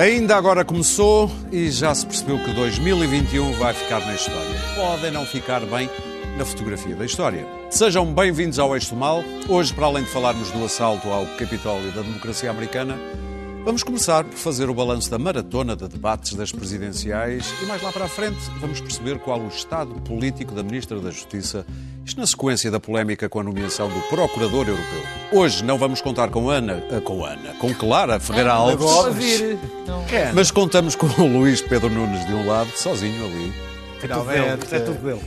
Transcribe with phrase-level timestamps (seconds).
[0.00, 4.58] Ainda agora começou e já se percebeu que 2021 vai ficar na história.
[4.74, 5.90] Podem não ficar bem
[6.38, 7.46] na fotografia da história.
[7.68, 9.22] Sejam bem-vindos ao Eixo Mal.
[9.46, 12.98] Hoje, para além de falarmos do assalto ao Capitólio da democracia americana,
[13.62, 17.92] vamos começar por fazer o balanço da maratona de debates das presidenciais e mais lá
[17.92, 21.66] para a frente vamos perceber qual o estado político da Ministra da Justiça,
[22.10, 25.02] isto na sequência da polémica com a nomeação do Procurador Europeu.
[25.32, 28.90] Hoje não vamos contar com Ana, ah, com Ana, com Clara Ferreira Alves,
[30.34, 33.52] mas contamos com o Luís Pedro Nunes de um lado, sozinho ali,
[34.00, 34.74] Finalmente.
[34.74, 35.20] É tudo dele.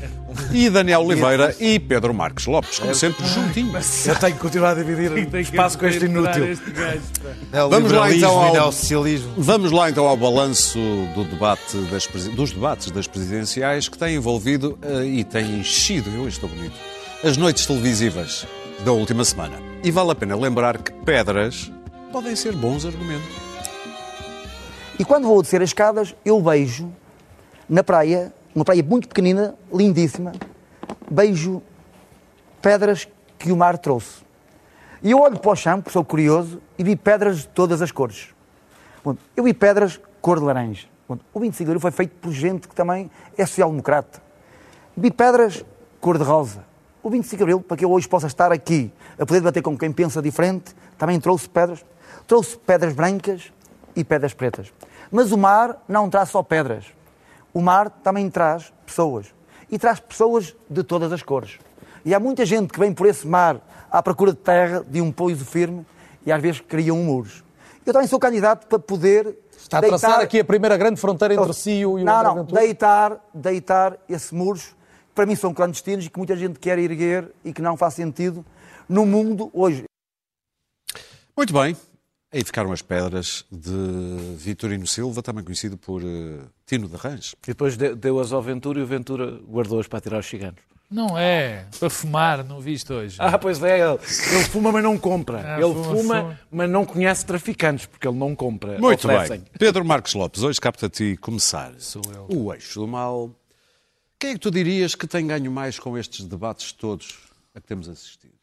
[0.51, 4.07] e Daniel Oliveira e Pedro Marques Lopes, como sempre, juntinhos.
[4.07, 6.57] Eu tenho que continuar a dividir o espaço com este inútil.
[7.69, 8.71] Vamos lá então ao,
[9.37, 10.79] vamos lá então ao balanço
[11.13, 16.27] do debate das, dos debates das presidenciais que têm envolvido eh, e têm enchido, eu
[16.27, 16.75] estou bonito,
[17.23, 18.47] as noites televisivas
[18.83, 19.55] da última semana.
[19.83, 21.71] E vale a pena lembrar que pedras
[22.11, 23.43] podem ser bons argumentos.
[24.99, 26.91] E quando vou descer as escadas, eu beijo
[27.67, 30.33] na praia, uma praia muito pequenina, lindíssima,
[31.09, 31.61] beijo
[32.61, 34.23] pedras que o mar trouxe.
[35.01, 37.91] E eu olho para o chão, porque sou curioso, e vi pedras de todas as
[37.91, 38.29] cores.
[39.03, 40.87] Bom, eu vi pedras cor de laranja.
[41.07, 44.21] Bom, o 25 de Abril foi feito por gente que também é social-democrata.
[44.95, 45.65] Vi pedras
[45.99, 46.63] cor de rosa.
[47.01, 49.77] O 25 de Abril, para que eu hoje possa estar aqui a poder debater com
[49.77, 51.83] quem pensa diferente, também trouxe pedras.
[52.25, 53.51] Trouxe pedras brancas
[53.93, 54.71] e pedras pretas.
[55.11, 56.85] Mas o mar não traz só pedras.
[57.53, 59.27] O mar também traz pessoas.
[59.69, 61.59] E traz pessoas de todas as cores.
[62.05, 65.11] E há muita gente que vem por esse mar à procura de terra, de um
[65.11, 65.85] pouso firme,
[66.25, 67.43] e às vezes criam muros.
[67.85, 69.37] Eu também sou candidato para poder.
[69.57, 72.13] Está a traçar aqui a primeira grande fronteira entre si e o e o Não,
[72.13, 72.61] André não, Ventura?
[72.61, 77.31] deitar, deitar esses muros, que para mim são clandestinos e que muita gente quer erguer
[77.43, 78.45] e que não faz sentido
[78.87, 79.83] no mundo hoje.
[81.35, 81.75] Muito bem.
[82.33, 87.35] Aí ficaram as pedras de Vitorino Silva, também conhecido por eh, Tino de Range.
[87.43, 90.59] E depois de- deu-as ao Ventura e o Ventura guardou-as para tirar os ciganos.
[90.89, 93.17] Não é, para fumar, não viste hoje.
[93.19, 93.93] Ah, pois é, ele,
[94.31, 95.41] ele fuma, mas não compra.
[95.55, 96.39] Ah, ele fuma, fuma, fuma.
[96.51, 98.79] mas não conhece traficantes, porque ele não compra.
[98.79, 99.39] Muito Oferecem.
[99.39, 99.47] bem.
[99.57, 101.73] Pedro Marques Lopes, hoje capta a ti começar.
[101.79, 102.27] Sou eu.
[102.35, 103.31] O eixo do mal.
[104.19, 107.17] Quem é que tu dirias que tem ganho mais com estes debates todos
[107.55, 108.33] a que temos assistido?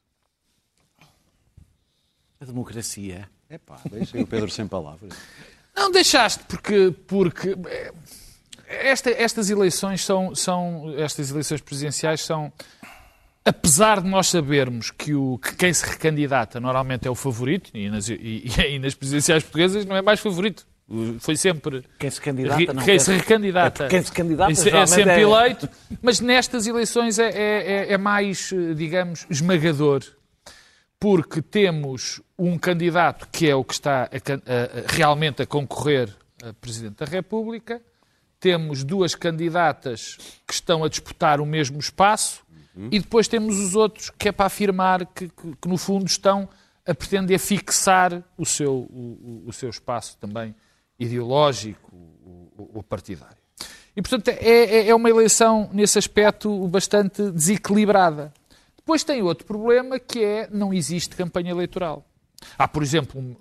[2.41, 3.29] A democracia.
[3.51, 5.13] Epá, deixem o Pedro sem palavras.
[5.77, 7.93] Não deixaste, porque, porque eh,
[8.69, 10.95] esta- estas eleições são, são.
[10.97, 12.53] Estas eleições presidenciais são.
[13.45, 17.89] Apesar de nós sabermos que, o, que quem se recandidata normalmente é o favorito, e
[17.89, 20.67] nas, e, e nas presidenciais portuguesas não é mais favorito.
[21.21, 21.83] Foi sempre.
[21.99, 23.85] Quem se candidata não quem quer- se recandidata.
[23.85, 25.69] É quem se candidata é, é sempre é- eleito,
[26.03, 30.03] mas nestas eleições é, é- é- é mais, eh, digamos, esmagador.
[31.01, 36.53] Porque temos um candidato que é o que está a a- realmente a concorrer a
[36.53, 37.81] Presidente da República,
[38.39, 42.43] temos duas candidatas que estão a disputar o mesmo espaço
[42.91, 46.49] e depois temos os outros que é para afirmar que, que- que, no fundo estão
[46.87, 50.55] a pretender fixar o seu, o, o- seu espaço também
[50.99, 51.91] ideológico
[52.57, 53.37] ou- ou partidário.
[53.97, 58.33] E, portanto, é, é- é uma eleição, nesse aspecto, bastante desequilibrada.
[58.91, 62.05] Depois tem outro problema que é não existe campanha eleitoral.
[62.59, 63.37] Há, por exemplo, um-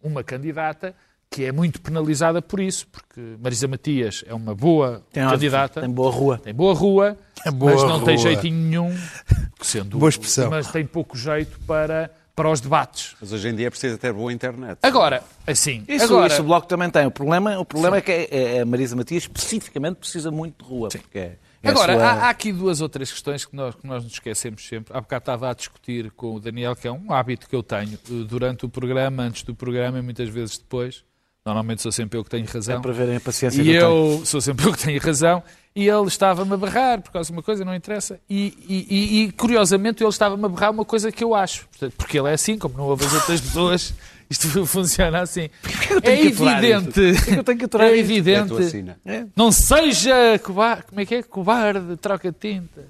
[0.00, 0.94] uma candidata
[1.28, 5.90] que é muito penalizada por isso, porque Marisa Matias é uma boa Tem, candidata, tem
[5.90, 6.38] boa rua.
[6.38, 7.18] tem boa rua,
[7.54, 8.22] boa mas não tem rua.
[8.22, 8.96] jeitinho nenhum,
[9.60, 10.50] sendo, Boa expressão.
[10.50, 13.16] mas tem pouco jeito para, para os debates.
[13.20, 14.78] Mas hoje em dia é preciso ter boa internet.
[14.84, 17.04] Agora, assim, Isso, agora, isso o Bloco também tem.
[17.06, 20.70] O problema, o problema é que é- é- a Marisa Matias especificamente precisa muito de
[20.70, 20.90] rua.
[20.90, 21.36] Porque é,
[21.70, 24.66] Agora, sua- há, há aqui duas ou três questões que nós, que nós nos esquecemos
[24.66, 24.96] sempre.
[24.96, 27.94] Há bocado estava a discutir com o Daniel, que é um hábito que eu tenho
[27.94, 31.04] eh, durante o programa, antes do programa e muitas vezes depois.
[31.44, 32.78] Normalmente sou sempre eu que tenho razão.
[32.78, 35.42] É para verem a paciência E eu sou sempre eu que tenho razão.
[35.76, 38.18] E ele estava-me a barrar por causa de uma coisa, não interessa.
[38.28, 41.68] E, e- e- e, curiosamente ele estava-me a barrar uma coisa que eu acho.
[41.68, 43.94] Portanto, Porque ele é assim, como não houve as outras pessoas,
[44.28, 45.48] isto funciona assim.
[45.90, 47.00] eu tenho É evidente.
[47.36, 47.98] Eu tenho que aturar É isto?
[47.98, 48.48] É a evidente.
[48.48, 49.00] tua sina.
[49.34, 51.22] Não seja cobarde, como é que é?
[51.22, 52.84] Cobarde, troca tintas.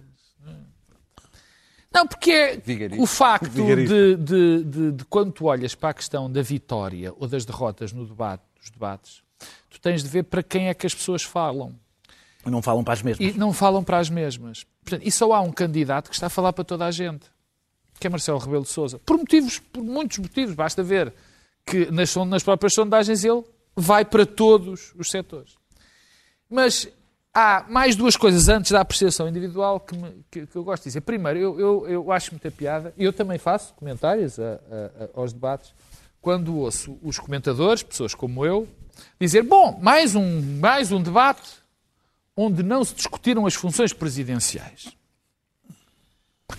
[1.93, 2.61] Não, porque é
[2.99, 7.27] o facto de, de, de, de quando tu olhas para a questão da vitória ou
[7.27, 9.23] das derrotas no debate, nos debates,
[9.71, 11.75] tu tens de ver para quem é que as pessoas falam.
[12.45, 13.35] Não falam para as mesmas.
[13.35, 14.67] E não falam para as mesmas.
[14.85, 17.27] Portanto, e só há um candidato que está a falar para toda a gente,
[17.99, 18.99] que é Marcelo Rebelo de Sousa.
[18.99, 20.55] Por motivos, por muitos motivos.
[20.55, 21.13] Basta ver
[21.65, 23.43] que nas, nas próprias sondagens ele
[23.75, 25.55] vai para todos os setores.
[26.49, 26.89] Mas
[27.35, 30.89] há mais duas coisas antes da apreciação individual que, me- que- que eu gosto de
[30.91, 31.01] dizer.
[31.03, 35.09] Primeiro, eu, eu, eu acho muita piada, e eu também faço comentários a- a- a-
[35.21, 35.75] aos debates,
[36.23, 38.67] quando ouço os comentadores, pessoas como eu,
[39.21, 41.51] dizer: bom, mais um, mais um debate
[42.37, 44.96] onde não se discutiram as funções presidenciais.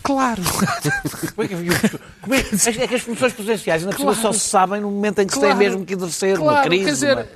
[0.04, 0.42] Claro.
[1.36, 1.56] Como é que,
[2.22, 2.40] como é,
[2.84, 4.16] é que as funções presidenciais ainda Claro.
[4.20, 5.58] só se sabem no momento em que se Claro.
[5.58, 6.86] tem mesmo que exercer uma Claro, crise.
[6.86, 7.28] quer dizer, uma-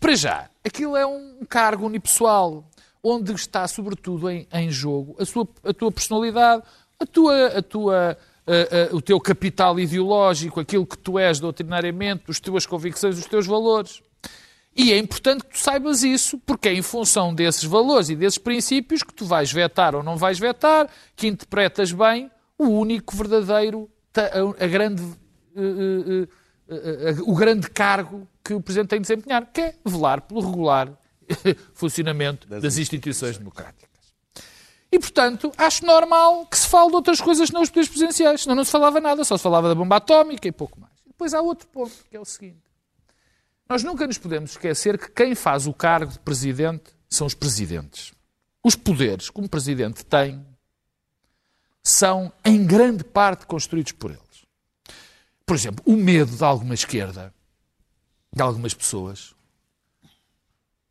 [0.00, 2.64] para já, aquilo é um cargo unipessoal,
[3.02, 6.62] onde está, sobretudo, em, em jogo a, sua, a tua personalidade,
[6.98, 12.24] a tua, a tua, a- a- o teu capital ideológico, aquilo que tu és doutrinariamente,
[12.28, 14.02] as tuas convicções, os teus valores.
[14.74, 18.38] E é importante que tu saibas isso, porque é em função desses valores e desses
[18.38, 23.90] princípios que tu vais vetar ou não vais vetar, que interpretas bem o único verdadeiro,
[24.58, 25.02] a, grande,
[25.56, 26.26] eh,
[26.68, 30.40] eh, eh, o grande cargo que o Presidente tem de desempenhar, que é velar pelo
[30.40, 30.92] regular
[31.74, 33.90] funcionamento das instituições democráticas.
[34.92, 38.42] E, portanto, acho normal que se fale de outras coisas não os poderes presidenciais.
[38.42, 40.92] Senão não se falava nada, só se falava da bomba atómica e pouco mais.
[41.06, 42.69] Depois há outro ponto, que é o seguinte.
[43.70, 48.12] Nós nunca nos podemos esquecer que quem faz o cargo de presidente são os presidentes.
[48.64, 50.44] Os poderes que um presidente tem
[51.80, 54.44] são, em grande parte, construídos por eles.
[55.46, 57.32] Por exemplo, o medo de alguma esquerda,
[58.34, 59.36] de algumas pessoas,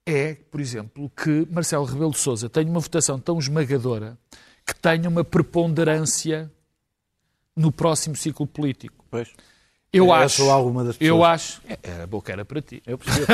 [0.06, 4.18] é, por exemplo, que Marcelo Rebelo de Sousa tenha uma votação tão esmagadora
[4.66, 6.50] que tenha uma preponderância
[7.54, 9.04] no próximo ciclo político.
[9.12, 9.34] Pois.
[9.92, 10.50] Eu Eu acho.
[10.50, 11.30] alguma das Eu pessoas.
[11.30, 11.62] acho.
[11.68, 12.82] é, Era boa que era para ti.
[12.86, 13.26] Eu percebo.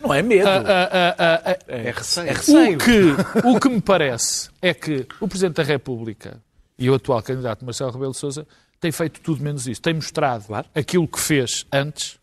[0.00, 0.48] não é medo.
[0.48, 2.76] Ah, ah, ah, ah, é receio.
[2.76, 6.40] o, que, o que me parece é que o Presidente da República
[6.78, 8.46] e o atual candidato Marcelo Rebelo de Sousa
[8.80, 9.82] tem feito tudo menos isso.
[9.82, 12.18] Tem mostrado aquilo que fez antes,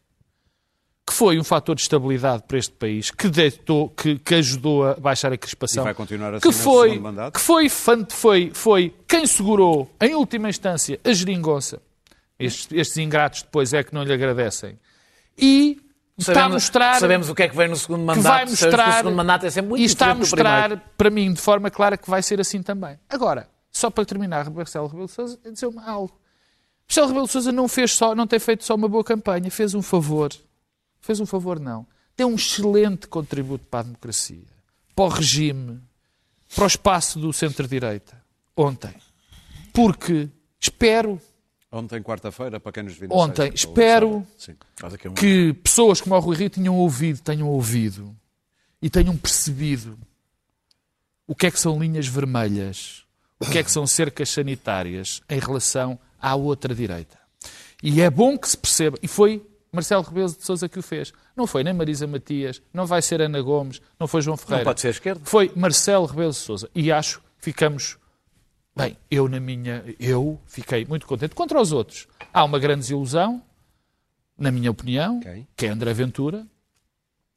[1.05, 4.93] que foi um fator de estabilidade para este país, que, deitou, que, que ajudou a
[4.95, 5.83] baixar a crispação.
[5.83, 7.33] E vai continuar assim que foi, segundo mandato?
[7.33, 11.81] que foi, foi, foi quem segurou, em última instância, a geringonça.
[12.39, 14.79] Estes, estes ingratos depois é que não lhe agradecem.
[15.37, 15.81] E
[16.17, 18.17] está a mostrar sabemos o que é que vem no segundo mandato.
[18.17, 20.77] que vai Sabemos que mostrar o segundo mandato é sempre muito e está a mostrar
[20.97, 22.99] para mim de forma clara que vai ser assim também.
[23.09, 26.19] Agora, só para terminar, Marcelo Rebelo de Sousa é dizer-me algo.
[26.87, 29.73] Marcelo Rebelo de Sousa não fez só, não tem feito só uma boa campanha, fez
[29.73, 30.31] um favor.
[31.01, 31.85] Fez um favor não.
[32.15, 34.47] Deu um excelente contributo para a democracia,
[34.95, 35.79] para o regime,
[36.55, 38.19] para o espaço do centro-direita
[38.55, 38.93] ontem.
[39.71, 40.27] Porque
[40.59, 41.21] espero
[41.71, 43.09] Ontem, quarta-feira, para quem nos viu.
[43.11, 44.25] Ontem, sexta, espero.
[44.37, 44.55] Sim.
[45.05, 48.15] Um- que pessoas como o Rui Rio tenham ouvido, tenham ouvido
[48.81, 49.97] e tenham percebido
[51.27, 53.03] o que é que são linhas vermelhas,
[53.39, 57.17] o que é que são cercas sanitárias em relação à outra direita.
[57.83, 61.11] E é bom que se perceba, e foi Marcelo Rebelo de Sousa que o fez.
[61.35, 64.59] Não foi nem Marisa Matias, não vai ser Ana Gomes, não foi João Ferreira.
[64.63, 65.21] Não pode ser a esquerda.
[65.25, 66.69] Foi Marcelo Rebelo de Sousa.
[66.73, 67.97] E acho que ficamos
[68.77, 69.83] Bem, eu na minha.
[70.00, 71.33] Eu fiquei muito contente.
[71.35, 73.41] Contra os outros, há uma grande desilusão,
[74.38, 75.47] na minha opinião, Quem?
[75.56, 76.45] que é André Ventura.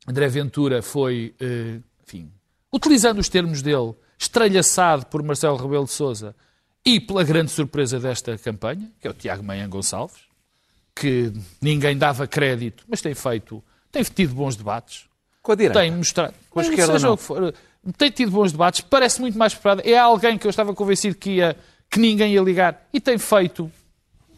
[0.07, 2.31] André Ventura foi, eh, enfim,
[2.73, 6.35] utilizando os termos dele, estralhaçado por Marcelo Rebelo de Sousa
[6.85, 10.21] e pela grande surpresa desta campanha, que é o Tiago Manhã Gonçalves,
[10.95, 13.63] que ninguém dava crédito, mas tem feito,
[13.93, 15.07] tem tido bons debates
[15.43, 15.81] Com a direita.
[15.81, 16.35] tem mostrado.
[16.51, 17.15] Com a Mas esquerda, seja não.
[17.15, 17.55] o que for,
[17.97, 19.87] tem tido bons debates, parece muito mais preparado.
[19.87, 21.57] É alguém que eu estava convencido que, ia,
[21.89, 23.71] que ninguém ia ligar e tem feito,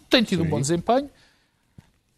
[0.08, 1.10] tem tido um bom desempenho.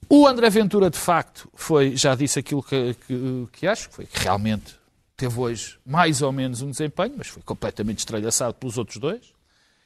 [0.08, 4.06] O André Ventura, de facto, foi, já disse aquilo que, que, que acho, que foi
[4.06, 4.76] que realmente
[5.16, 9.32] teve hoje mais ou menos um desempenho, mas foi completamente estralhaçado pelos outros dois.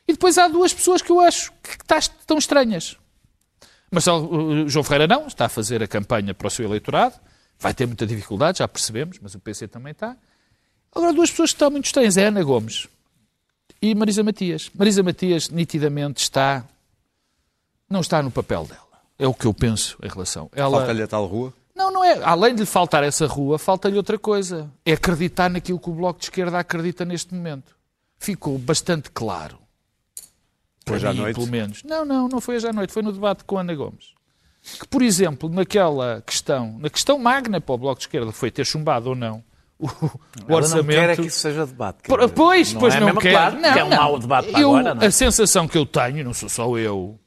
[0.06, 2.96] E depois há duas pessoas que eu acho que estão estranhas.
[3.90, 7.14] Marcelo uh, João Ferreira não, está a fazer a campanha para o seu eleitorado,
[7.58, 10.16] vai ter muita dificuldade, já percebemos, mas o PC também está.
[10.94, 12.88] Agora, duas pessoas que estão muito estranhas, é Ana Gomes
[13.80, 14.70] e Marisa Matias.
[14.74, 16.64] Marisa Matias, nitidamente, está.
[17.88, 18.88] não está no papel dela.
[19.18, 20.48] É o que eu penso em relação.
[20.54, 20.78] Ela...
[20.78, 21.52] Falta-lhe a tal rua.
[21.74, 22.22] Não, não é.
[22.22, 24.70] Além de lhe faltar essa rua, falta-lhe outra coisa.
[24.84, 27.76] É acreditar naquilo que o Bloco de Esquerda acredita neste momento.
[28.18, 29.58] Ficou bastante claro.
[30.84, 31.36] Para Hoje à noite?
[31.36, 31.82] pelo menos.
[31.84, 32.92] Não, não, não foi hoje à noite.
[32.92, 34.12] Foi no debate com a Ana Gomes.
[34.80, 38.66] Que, por exemplo, naquela questão, na questão magna para o Bloco de Esquerda, foi ter
[38.66, 39.42] chumbado ou não
[39.78, 39.90] o, o
[40.48, 40.86] Ela orçamento.
[40.86, 42.02] não quer é que isso seja debate.
[42.02, 43.30] quer Pois, não pois é não mesmo quer.
[43.32, 43.96] Claro, não, que é um não.
[43.96, 45.06] mau debate para eu, agora, não é?
[45.06, 47.18] A sensação que eu tenho, não sou só eu,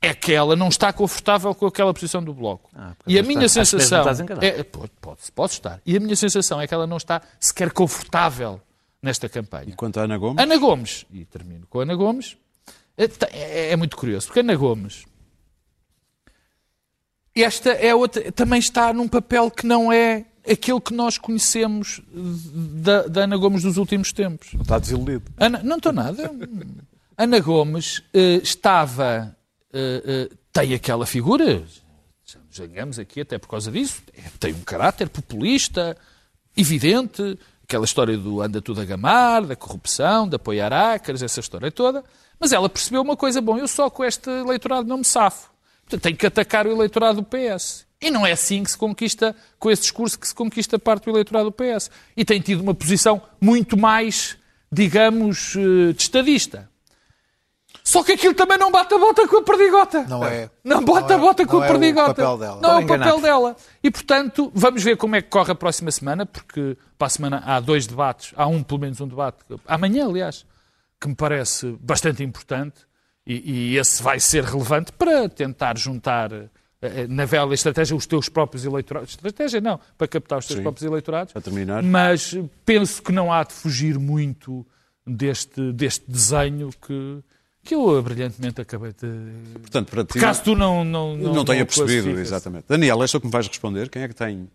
[0.00, 2.70] é que ela não está confortável com aquela posição do Bloco.
[2.74, 3.64] Ah, e a minha está.
[3.64, 4.04] Sensação...
[4.40, 5.80] é, pode, pode, pode estar.
[5.84, 8.60] E a minha sensação é que ela não está sequer confortável
[9.02, 9.66] nesta campanha.
[9.68, 10.42] E quanto a Ana Gomes?
[10.42, 12.36] Ana Gomes, e termino com Ana Gomes,
[12.96, 15.04] é, te- é- é muito curioso, porque Ana Gomes,
[17.34, 23.02] esta é outra, também está num papel que não é aquele que nós conhecemos da,
[23.06, 24.54] da Ana Gomes dos últimos tempos.
[24.60, 25.24] Está desiludido.
[25.36, 26.30] Ana, não estou nada.
[27.16, 29.36] Ana Gomes eh, estava.
[29.72, 31.62] eh, eh, tem aquela figura.
[32.50, 34.02] digamos aqui até por causa disso,
[34.40, 35.96] tem um caráter populista,
[36.56, 41.70] evidente, aquela história do anda tudo a gamar, da corrupção, de apoiar ácaros, essa história
[41.70, 42.02] toda,
[42.40, 45.50] mas ela percebeu uma coisa, bom, eu só com este eleitorado não me safo.
[45.82, 47.85] Portanto, tenho que atacar o eleitorado do PS.
[48.00, 51.10] E não é assim que se conquista, com esse discurso, que se conquista parte do
[51.10, 51.90] eleitorado do PS.
[52.16, 54.36] E tem tido uma posição muito mais,
[54.70, 56.68] digamos, eh, de estadista.
[57.82, 60.02] Só que aquilo também não bate a bota com a perdigota.
[60.08, 60.50] Não é.
[60.64, 62.14] Não bate a bota com não a é o perdigota.
[62.14, 62.60] papel dela.
[62.60, 63.56] Não é o papel dela.
[63.82, 67.42] E, portanto, vamos ver como é que corre a próxima semana, porque para a semana
[67.46, 70.44] há dois debates, há um, pelo menos um debate, amanhã, aliás,
[71.00, 72.80] que me parece bastante importante,
[73.24, 76.30] e, e esse vai ser relevante para tentar juntar
[77.08, 79.10] na velha estratégia os teus próprios eleitorados.
[79.10, 80.62] Estratégia não, para captar os teus Sim.
[80.62, 81.32] próprios eleitorados.
[81.32, 81.82] Para terminar.
[81.82, 84.66] Mas penso que não há de fugir muito
[85.06, 87.22] deste, deste desenho que,
[87.64, 89.58] que eu brilhantemente acabei de.
[89.60, 90.84] Portanto, para ti, Caso tu não.
[90.84, 92.64] Não, não, tenha o percebido, exatamente.
[92.68, 93.88] Daniel, és tu que me vais responder.
[93.88, 94.48] Quem é que tem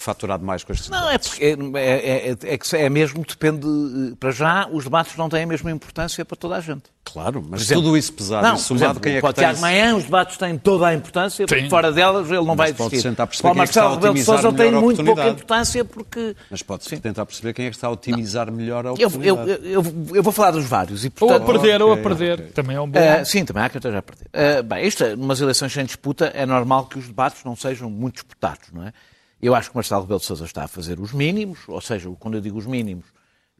[0.00, 3.66] faturado mais com estes Não, é porque é, é, é, é que é mesmo, depende.
[3.66, 6.84] eh, Para já, os debates não têm a mesma importância para toda a gente.
[7.04, 9.32] Claro, mas exemplo, tudo isso pesado Não, e por somado, exemplo, quem é que o
[9.32, 9.60] Tiago.
[9.60, 11.68] Manhã, os debates têm toda a importância, porque Sim.
[11.70, 13.08] fora delas ele não vai pode-se existir.
[13.08, 14.66] tentar perceber Para o quem é que está a Marcelo Rebelo de otimizar Sousa tem
[14.66, 15.42] melhor a muito pouca oportunidade.
[15.42, 16.36] importância porque.
[16.50, 19.50] Mas pode-se tentar perceber quem é que está a otimizar melhor a Eu, eu, oportunidade.
[19.64, 19.82] eu,
[20.14, 21.04] eu vou falar dos vários.
[21.04, 22.34] E, Ou a portanto, perder, ou a perder.
[22.40, 22.46] ok.
[22.52, 22.98] Também é um bom.
[23.00, 24.26] Ah, sim, também há que esteja a perder.
[24.32, 27.90] Ah, bem, isto, é, numas eleições sem disputa, é normal que os debates não sejam
[27.90, 28.92] muito disputados, não é?
[29.40, 32.34] Eu acho que Marcelo Rebelo de Sousa está a fazer os mínimos, ou seja, quando
[32.34, 33.06] eu digo os mínimos,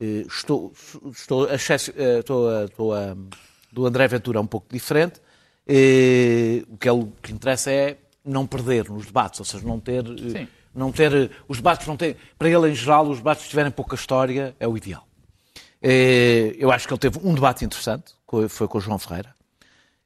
[0.00, 0.72] eh, estou,
[1.12, 3.16] estou, a eh, estou, a, estou a-
[3.72, 5.20] do André Ventura um pouco diferente.
[5.66, 9.78] Eh, o que, ele, o que interessa é não perder nos debates, ou seja, não
[9.78, 10.48] ter, Sim.
[10.74, 13.94] não ter os debates não ter, para ele em geral, os debates que tiverem pouca
[13.94, 15.06] história é o ideal.
[15.80, 18.12] Eu acho que ele teve um debate interessante,
[18.48, 19.34] foi com o João Ferreira,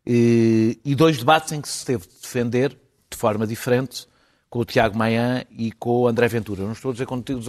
[0.06, 2.76] e dois debates em que se teve de defender
[3.10, 4.06] de forma diferente
[4.52, 6.62] com o Tiago Maia e com o André Ventura.
[6.62, 7.40] Não estou a dizer que quando teve,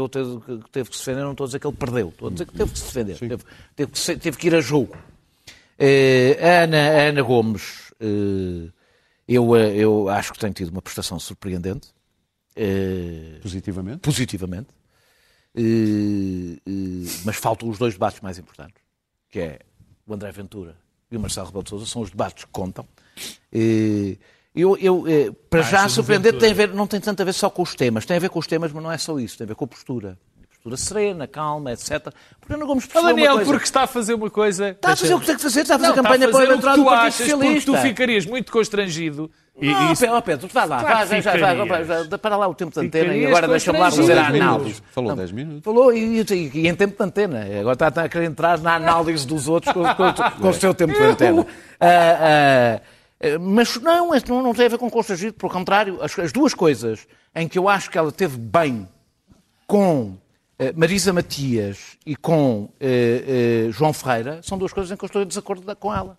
[0.63, 2.07] que teve que se defender, não estou a dizer que ele perdeu.
[2.07, 3.19] Estou a dizer que teve que se defender.
[3.19, 3.43] Teve,
[3.75, 4.95] teve que se- teve que ir a jogo.
[5.77, 8.71] Eh, a Ana, a Ana Gomes, eh,
[9.27, 11.89] eu, eh, eu acho que tem tido uma prestação surpreendente.
[12.55, 13.99] eh, Positivamente.
[13.99, 14.69] positivamente,
[17.25, 18.81] mas faltam os dois debates mais importantes,
[19.29, 19.59] que é
[20.07, 20.75] o André Ventura
[21.11, 22.87] e o Marcelo Rebelo de Sousa, são os debates que contam.
[24.55, 27.25] Eu, eu, eh, para já, Achas o surpreendente, tem a ver, não tem tanto a
[27.25, 29.17] ver só com os temas, tem a ver com os temas, mas não é só
[29.17, 30.17] isso, tem a ver com a postura.
[30.49, 32.07] Postura serena, calma, etc.
[32.39, 33.51] Porque Ana Gomes Ah, percebeu uma Daniel, coisa.
[33.51, 34.69] porque está a fazer uma coisa.
[34.69, 36.31] Está a fazer o que tem que fazer, está a fazer Não, campanha está a
[36.31, 37.71] para eleitorado o do Partido achas, porque Socialista.
[37.73, 39.31] tu ficarias muito constrangido.
[39.59, 41.87] E, Não, e isso- Pedro, Pedro, vai lá, Claro vai, que vai, vai, vai, ficarias.
[41.87, 44.15] vai, vai, para lá o tempo de antena e Ficarias agora deixa-me lá fazer a
[44.15, 44.63] Falou dez análise.
[44.65, 44.83] minutos.
[44.93, 45.63] Falou Não, 10 minutos.
[45.63, 47.45] Falou e, e- e em tempo de antena.
[47.59, 50.93] Agora está, a querer entrar na análise dos outros com, com- com o seu tempo
[50.93, 51.45] de antena.
[51.79, 52.81] Ah, ah, ah,
[53.39, 57.07] mas não, isso não, tem a ver com constrangido, pelo contrário, as, as duas coisas
[57.35, 58.87] em que eu acho que ela teve bem
[59.67, 60.17] com
[60.59, 65.07] eh, Marisa Matias e com eh, eh, João Ferreira são duas coisas em que eu
[65.07, 66.17] estou em desacordo com ela.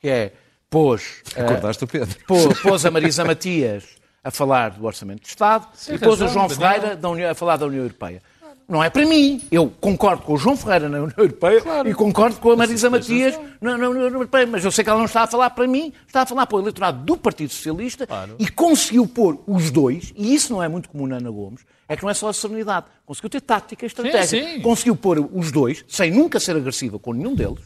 [0.00, 0.32] Que é,
[0.70, 2.16] pôs, eh, Acordaste o Pedro.
[2.26, 3.84] pô- pôs a Marisa Matias
[4.22, 6.48] a falar do Orçamento de Estado e pôs o razão, João.
[6.50, 8.22] Ferreira da União- a falar da União Europeia.
[8.68, 9.40] Não é para mim.
[9.50, 13.38] Eu concordo com o João Ferreira na União Europeia e concordo com a Marisa Matias
[13.60, 14.46] na, na União Europeia.
[14.46, 16.56] Mas eu sei que ela não está a falar para mim, está a falar para
[16.56, 18.08] o eleitorado do Partido Socialista
[18.38, 21.96] e conseguiu pôr os dois, e isso não é muito comum na Ana Gomes, é
[21.96, 22.86] que não é só a serenidade.
[23.04, 24.26] Conseguiu ter tática e estratégia.
[24.56, 24.60] sim.
[24.60, 27.60] Conseguiu pôr os dois, sem nunca ser agressiva com nenhum deles,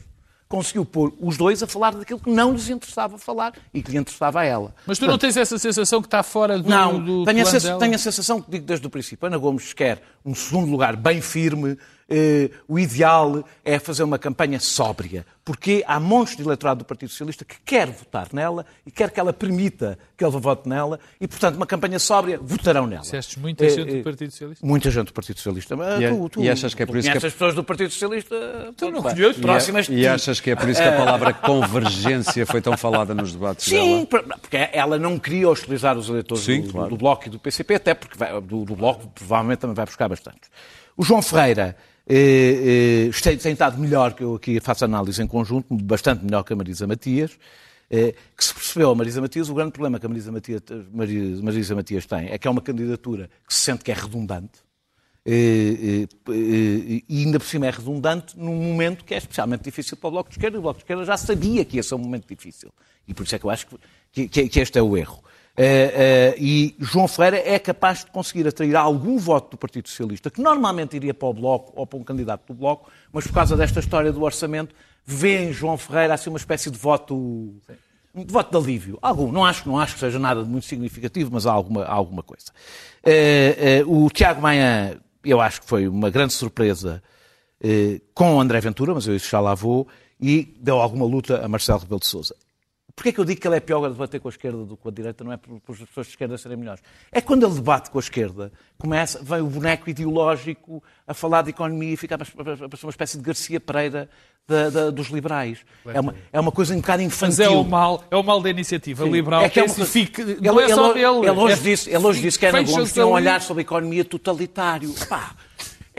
[0.51, 3.99] conseguiu pôr os dois a falar daquilo que não lhes interessava falar e que lhe
[3.99, 4.75] interessava a ela.
[4.85, 7.95] Mas tu não tens essa sensação que está fora do, Não, do tenho, a tenho
[7.95, 9.25] a sensação que digo desde o princípio.
[9.29, 11.79] Ana Gomes quer um segundo lugar bem firme.
[12.11, 17.09] Eh, o ideal é fazer uma campanha sóbria, porque há montes de eleitorado do Partido
[17.09, 21.27] Socialista que quer votar nela e quer que ela permita que ele vote nela e,
[21.29, 23.03] portanto, uma campanha sóbria, votarão nela.
[23.03, 24.67] Disseste muita Eh, gente eh, do Partido Socialista.
[24.67, 25.77] Muita gente do Partido Socialista.
[25.77, 27.55] Mas E é- tu, tu, e achas que é por isso que a- as pessoas
[27.55, 28.75] do Partido Socialista?
[28.77, 29.41] Tu não conheço.
[29.41, 33.33] Próximas E achas que é por isso que a palavra convergência foi tão falada nos
[33.33, 34.07] debates Sim, dela?
[34.07, 36.91] por- porque ela não queria hostilizar os eleitores Sim, do, claro.
[36.91, 40.09] do Bloco e do PCP, até porque vai- do, do Bloco provavelmente também vai buscar
[40.09, 40.41] bastante.
[40.97, 41.77] O João Ferreira
[42.11, 46.53] eh, eh, tem, estado melhor, que eu aqui faço análise em conjunto, bastante melhor que
[46.53, 47.39] a Marisa Matias,
[47.91, 50.63] eh, que se percebeu a Marisa Matias, o grande problema que a Marisa Matias,
[50.93, 54.59] Marisa, Marisa Matias tem é que é uma candidatura que se sente que é redundante,
[55.25, 59.97] eh, eh, eh, e ainda por cima é redundante num momento que é especialmente difícil
[59.97, 61.95] para o Bloco de Esquerda, e o Bloco de Esquerda já sabia que ia ser
[61.95, 62.73] um momento difícil.
[63.07, 63.67] E por isso é que eu acho
[64.13, 65.23] que, que- que este é o erro.
[65.63, 70.31] Eh, eh, e João Ferreira é capaz de conseguir atrair algum voto do Partido Socialista,
[70.31, 73.55] que normalmente iria para o Bloco ou para um candidato do Bloco, mas por causa
[73.59, 74.75] desta história do orçamento,
[75.05, 77.15] vê em João Ferreira assim uma espécie de voto
[78.15, 78.99] um voto de alívio.
[79.03, 79.31] Algum.
[79.31, 82.23] Não acho, não acho que seja nada de muito significativo, mas há alguma, há alguma
[82.23, 82.47] coisa.
[83.87, 87.03] Uh, o Tiago Maia, eu acho que foi uma grande surpresa
[88.15, 89.87] com o André Ventura, mas eu isso já lá vou,
[90.19, 92.35] e deu alguma luta a Marcelo Rebelo de Sousa.
[92.95, 94.77] Porquê é que eu digo que ele é pior a debater com a esquerda do
[94.77, 95.25] que com a direita?
[95.25, 96.83] Não é por, por as pessoas de esquerda serem melhores.
[97.13, 101.51] É quando ele debate com a esquerda, começa, vem o boneco ideológico a falar de
[101.51, 104.09] economia e fica a parecer uma espécie de Garcia Pereira
[104.51, 105.59] da, da, dos liberais.
[105.87, 107.29] É uma, é uma coisa um bocado infantil.
[107.29, 109.11] Mas é o mal, é o mal da iniciativa Sim.
[109.11, 111.05] liberal é que, é uma fica, não ele, é só dele.
[111.05, 113.65] Ele hoje, é, disse, ele hoje disse que Ana Gomes tinha um olhar sobre a
[113.65, 114.93] economia totalitário.
[115.09, 115.35] Pá,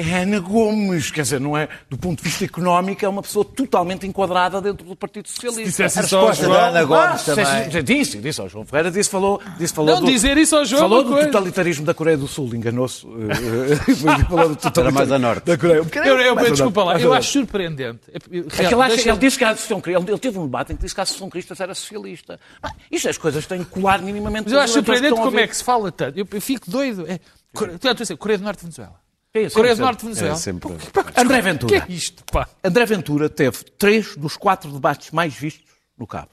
[0.01, 3.45] é Ana Gomes, quer dizer, não é, do ponto de vista económico, é uma pessoa
[3.45, 5.89] totalmente enquadrada dentro do Partido Socialista.
[5.89, 7.83] Se a resposta da Ana Gomes ah, também.
[7.83, 10.81] Disse, disse ao João Ferreira, disse, falou, disse, falou não do, dizer isso ao João.
[10.81, 11.27] Falou do coisa.
[11.27, 13.01] totalitarismo da Coreia do Sul, enganou-se.
[14.29, 15.45] falou do totalitarismo Era mais a norte.
[15.45, 15.77] Da Coreia.
[15.77, 18.01] Eu, eu, eu desculpa lá, eu acho surpreendente.
[18.11, 20.83] É ele, acha, ele disse que a Associação ele, ele teve um debate em que
[20.83, 22.39] disse que a Associação Cristã era socialista.
[22.61, 24.45] Ah, isto as coisas têm que colar minimamente.
[24.45, 26.17] Mas eu acho surpreendente como é que se fala tanto.
[26.17, 27.05] Eu, eu fico doido.
[27.07, 27.19] É,
[27.53, 29.00] Coreia do Norte e Venezuela.
[29.33, 30.33] É, Coreia do Norte Venezuela.
[30.33, 30.73] É sempre...
[31.15, 31.77] André Ventura.
[31.77, 32.49] O que é isto, pá?
[32.63, 36.31] André Ventura teve três dos quatro debates mais vistos no Cabo.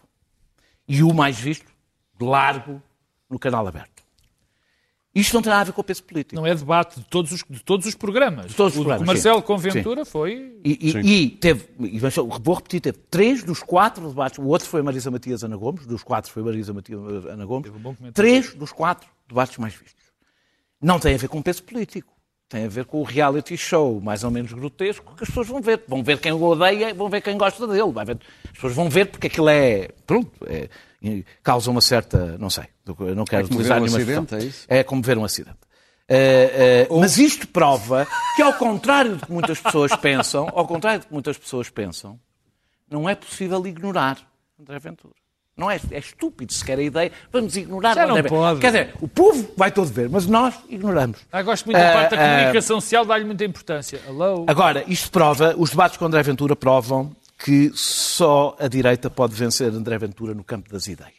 [0.86, 1.66] E o mais visto,
[2.18, 2.82] de largo,
[3.30, 3.98] no canal aberto.
[5.14, 6.34] Isto não tem nada a ver com o peso político.
[6.34, 8.46] Não é debate de todos os, de todos os programas.
[8.46, 9.02] De todos os o programas.
[9.02, 9.46] O Marcelo sim.
[9.46, 10.10] com Ventura sim.
[10.10, 10.60] foi.
[10.64, 14.38] E, e, e teve, e vou repetir, teve três dos quatro debates.
[14.38, 17.70] O outro foi Marisa Matias Ana Gomes, dos quatro foi Marisa Matias Ana Gomes.
[17.70, 20.04] Um três dos quatro debates mais vistos.
[20.80, 22.17] Não tem a ver com peso político
[22.48, 25.60] tem a ver com o reality show mais ou menos grotesco que as pessoas vão
[25.60, 25.82] ver.
[25.86, 27.92] Vão ver quem o odeia, vão ver quem gosta dele.
[27.92, 28.18] Vai ver.
[28.44, 29.88] As pessoas vão ver porque aquilo é.
[30.06, 30.68] Pronto, é,
[31.42, 32.38] causa uma certa.
[32.38, 32.64] Não sei,
[33.14, 34.66] não quero é utilizar um nenhuma acidente, é, isso?
[34.68, 35.58] é como ver um acidente.
[36.10, 41.00] Uh, uh, Mas isto prova que, ao contrário do que muitas pessoas pensam, ao contrário
[41.00, 42.18] do que muitas pessoas pensam,
[42.90, 44.16] não é possível ignorar
[44.58, 45.14] André Ventura.
[45.58, 47.12] Não é, é estúpido sequer a ideia.
[47.32, 47.92] Vamos ignorar.
[47.92, 48.60] Já não pode.
[48.60, 51.18] Quer dizer, o povo vai todo ver, mas nós ignoramos.
[51.32, 54.00] Ah, gosto muito da parte da ah, comunicação social, dá-lhe muita importância.
[54.06, 54.44] Hello.
[54.46, 59.68] Agora, isto prova, os debates com André Ventura provam que só a direita pode vencer
[59.72, 61.12] André Ventura no campo das ideias.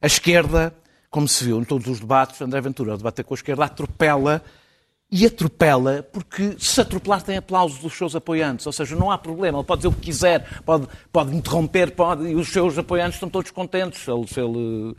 [0.00, 0.72] A esquerda,
[1.10, 4.42] como se viu em todos os debates, André Ventura, ao debater com a esquerda, atropela
[5.12, 9.58] e atropela, porque se atropelar tem aplausos dos seus apoiantes, ou seja, não há problema,
[9.58, 13.28] ele pode dizer o que quiser, pode, pode interromper, pode, e os seus apoiantes estão
[13.28, 14.06] todos contentes.
[14.06, 14.96] Ele, ele,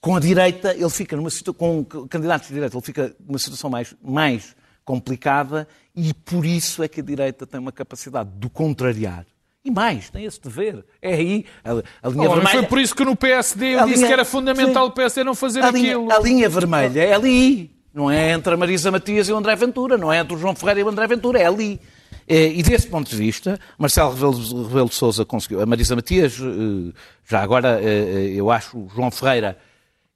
[0.00, 3.70] com a direita, ele fica numa situação, com candidatos de direita, ele fica numa situação
[3.70, 9.24] mais, mais complicada e por isso é que a direita tem uma capacidade de contrariar.
[9.64, 10.84] E mais, tem esse dever.
[11.00, 11.70] É aí a,
[12.06, 12.58] a linha oh, vermelha.
[12.58, 15.24] Foi por isso que no PSD eu disse linha, que era fundamental sim, o PSD
[15.24, 16.02] não fazer a aquilo.
[16.02, 17.73] Linha, a linha vermelha é ali.
[17.94, 20.56] Não é entre a Marisa Matias e o André Ventura, não é entre o João
[20.56, 21.80] Ferreira e o André Ventura, é ali.
[22.26, 25.60] É, e desse ponto de vista, Marcelo Rebelo de Sousa conseguiu.
[25.60, 26.92] A Marisa Matias, eh,
[27.24, 29.56] já agora, eh, eh, eu acho, o João Ferreira,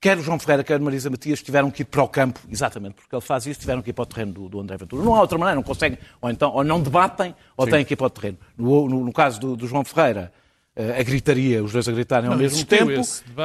[0.00, 2.94] quer o João Ferreira, quer a Marisa Matias, tiveram que ir para o campo, exatamente
[2.94, 5.04] porque ele faz isso, tiveram que ir para o terreno do, do André Ventura.
[5.04, 7.72] Não há outra maneira, não conseguem, ou então, ou não debatem, ou Sim.
[7.72, 8.38] têm que ir para o terreno.
[8.56, 10.32] No, no, no caso do, do João Ferreira,
[10.78, 12.92] a gritaria, os dois a gritarem ao não, mesmo tempo.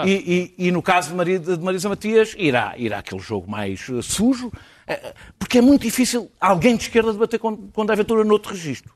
[0.05, 3.89] E, e, e, no caso de, Maria, de Marisa Matias, irá, irá aquele jogo mais
[3.89, 8.23] uh, sujo, uh, porque é muito difícil alguém de esquerda debater com, com André Ventura
[8.23, 8.93] noutro registro.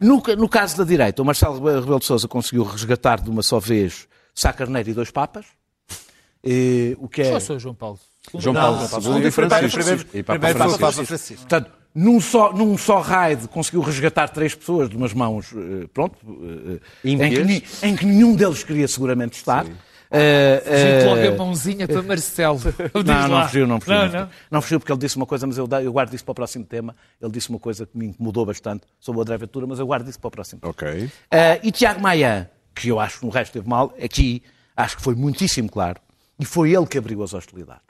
[0.00, 3.60] No, no caso da direita, o Marcelo Rebelo de Sousa conseguiu resgatar de uma só
[3.60, 5.46] vez Sá Carneiro e dois Papas.
[6.42, 7.32] E, o que é...
[7.32, 8.00] Só sou João Paulo.
[8.36, 9.70] João Paulo, não, Paulo, Paulo, Paulo, Paulo, Paulo,
[10.24, 11.06] Paulo, Paulo, Paulo,
[11.48, 16.16] Paulo, num só, num só raid conseguiu resgatar três pessoas de umas mãos, eh, pronto,
[16.24, 19.64] eh, em que, em que, nenhum deles queria seguramente estar.
[19.64, 19.72] Sim.
[20.10, 22.58] Uh, uh, logo a mãozinha para Marcelo.
[23.06, 23.94] não, não fugiu, não fugiu.
[23.94, 24.30] Não, não.
[24.50, 26.64] não fugiu porque ele disse uma coisa, mas eu, eu guardo isso para o próximo
[26.64, 26.96] tema.
[27.22, 30.08] Ele disse uma coisa que me incomodou bastante sobre o André Ventura, mas eu guardo
[30.08, 30.72] isso para o próximo tema.
[30.72, 31.04] Ok.
[31.04, 31.10] Uh,
[31.62, 34.42] e Tiago Maia, que eu acho que no resto teve mal, aqui
[34.76, 36.00] acho que foi muitíssimo claro,
[36.40, 37.82] e foi ele que abriu as hostilidades.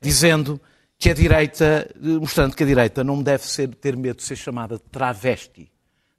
[0.00, 0.60] Dizendo
[0.98, 1.88] que a direita,
[2.20, 5.70] mostrando que a direita não deve ser, ter medo de ser chamada de travesti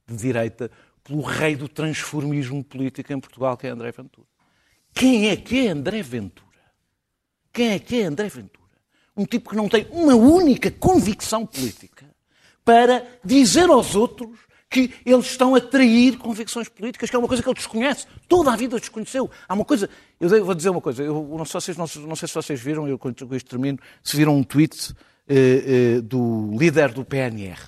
[0.07, 0.71] de direita
[1.03, 4.27] pelo rei do transformismo político em Portugal, que é André Ventura.
[4.93, 6.47] Quem é que é André Ventura?
[7.51, 8.69] Quem é que é André Ventura?
[9.15, 12.05] Um tipo que não tem uma única convicção política
[12.63, 14.39] para dizer aos outros
[14.69, 18.05] que eles estão a trair convicções políticas, que é uma coisa que ele desconhece.
[18.27, 19.29] Toda a vida desconheceu.
[19.47, 19.89] Há uma coisa.
[20.19, 21.01] Eu vou dizer uma coisa.
[21.01, 23.79] Eu não, sei, se vocês, não, não sei se vocês viram, eu com isto termino,
[24.03, 24.93] se viram um tweet
[25.27, 27.59] eh, eh, do líder do PNR.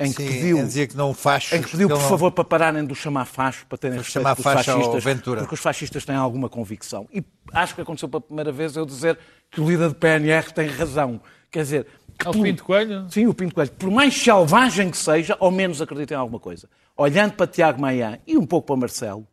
[0.00, 2.08] Em que Sim, pediu, dizia que não faz, em que pediu, por não...
[2.08, 5.40] favor, para pararem de o chamar facho, para terem respeito chamar fascistas, Ventura.
[5.40, 7.08] porque os fascistas têm alguma convicção.
[7.12, 9.18] E acho que aconteceu pela primeira vez eu dizer
[9.50, 11.20] que o líder do PNR tem razão.
[11.50, 11.86] Quer dizer,
[12.24, 13.06] é o Pinto Coelho?
[13.10, 13.70] Sim, o Pinto Coelho.
[13.72, 16.68] Por mais selvagem que seja, ao menos acredita em alguma coisa.
[16.96, 19.26] Olhando para Tiago Maia e um pouco para Marcelo,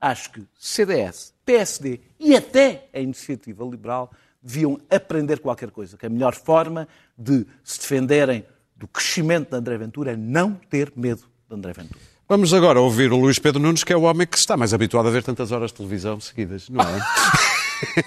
[0.00, 4.10] Acho que CDS, PSD e até a Iniciativa Liberal
[4.42, 6.86] deviam aprender qualquer coisa, que a melhor forma
[7.18, 8.44] de se defenderem
[8.76, 11.98] do crescimento de André Ventura é não ter medo de André Ventura.
[12.28, 15.08] Vamos agora ouvir o Luís Pedro Nunes, que é o homem que está mais habituado
[15.08, 17.00] a ver tantas horas de televisão seguidas, não é?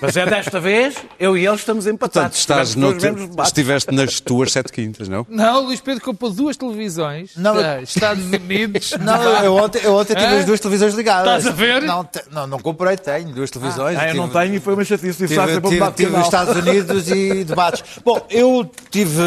[0.02, 2.46] Mas é desta vez, eu e ele estamos empatados.
[2.46, 3.08] Portanto, estás no te...
[3.44, 5.26] estiveste nas tuas sete quintas, não?
[5.30, 7.36] Não, o Luís Pedro comprou duas televisões.
[7.36, 8.94] Não, uh, Estados Unidos.
[9.00, 11.46] Não, eu ontem, eu ontem tive as duas televisões ligadas.
[11.46, 11.82] Estás a ver?
[11.82, 13.98] Não, te, não, não comprei, tenho duas televisões.
[13.98, 15.28] Ah, eu tive, não tenho e foi uma chatice.
[15.28, 17.84] Tive, tive, tive, tive os Estados Unidos e debates.
[18.04, 19.22] Bom, eu tive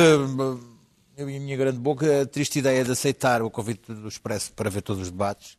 [1.17, 4.53] eu e a minha grande boca, a triste ideia de aceitar o convite do Expresso
[4.55, 5.57] para ver todos os debates.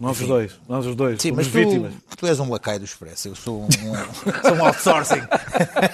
[0.00, 1.20] Nós os dois, nós os dois.
[1.20, 1.92] Sim, mas tu, vítimas.
[2.16, 3.68] tu és um lacaio do Expresso, eu sou um, um
[4.48, 5.20] sou um outsourcing.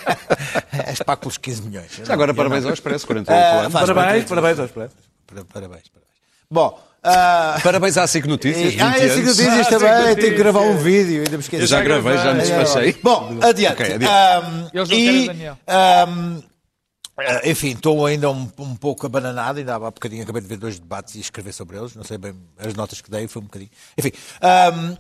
[0.87, 1.90] és para pelos 15 milhões.
[2.05, 3.73] Já agora, parabéns ao Expresso, 48 uh, anos.
[3.73, 4.95] Parabéns, parabéns ao Expresso.
[5.27, 5.83] Parabéns, parabéns.
[6.49, 7.61] Bom, uh...
[7.61, 8.75] parabéns à SIC Notícias.
[8.81, 10.14] Ah, a SIC Notícias ah, também, notícias.
[10.14, 11.62] tenho que gravar um vídeo, ainda me esqueci.
[11.62, 12.97] Eu já gravei, já me despachei.
[13.03, 13.83] Bom, adiante.
[13.83, 14.07] Okay, adiante.
[14.07, 15.59] Um, Eles não e, Daniel.
[16.09, 16.42] Um,
[17.18, 20.79] Uh, enfim, estou ainda um, um, pouco abananado, ainda há bocadinho acabei de ver dois
[20.79, 23.70] debates e escrever sobre eles, não sei bem as notas que dei, foi um bocadinho.
[23.96, 24.96] Enfim, um,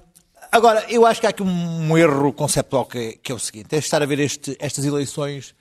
[0.50, 3.78] agora, eu acho que há aqui um, erro conceptual que, que, é o seguinte: é
[3.78, 5.54] estar a ver este, estas eleições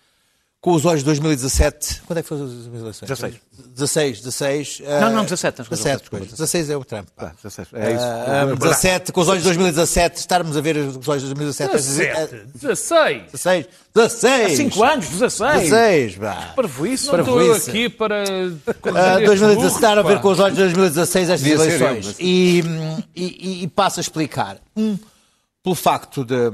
[0.66, 2.02] com os olhos de 2017.
[2.08, 3.08] Quando é que foram as eleições?
[3.08, 3.36] 16.
[3.76, 4.82] 16, 16.
[5.00, 5.62] Não, não, 17.
[5.62, 7.08] 17, 16 é o Trump.
[7.16, 8.04] Ah, 17, é isso.
[8.52, 11.72] Uh, 17, com os olhos de 2017, estarmos a ver os olhos de 2017.
[11.72, 13.24] 17, 16.
[13.32, 14.54] 16, 16.
[14.54, 15.70] Há 5 anos, 16.
[15.70, 16.54] 16, pá.
[16.56, 18.24] Para isso, não estou aqui para...
[18.26, 22.16] Uh, 2017, estar a ver com os olhos de 2016 estas eleições.
[22.20, 22.64] E,
[23.16, 24.58] e, e passo a explicar.
[24.76, 24.98] Um,
[25.62, 26.50] pelo facto de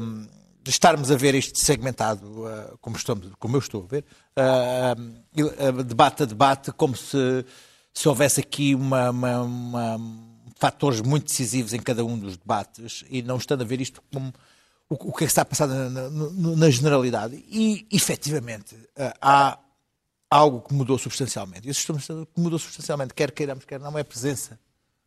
[0.64, 4.06] de estarmos a ver isto segmentado, uh, como, estamos, como eu estou a ver,
[4.38, 7.46] uh, uh, debate a debate, como se,
[7.94, 10.00] se houvesse aqui uma, uma, uma,
[10.60, 14.32] fatores muito decisivos em cada um dos debates e não estando a ver isto como
[14.88, 17.44] o, o que é que está a passar na, na, na generalidade.
[17.50, 18.78] E, efetivamente,
[19.20, 19.58] há
[20.30, 21.68] algo que mudou substancialmente.
[21.68, 21.92] E isso
[22.38, 24.60] mudou substancialmente, quer queiramos, quer não, é a presença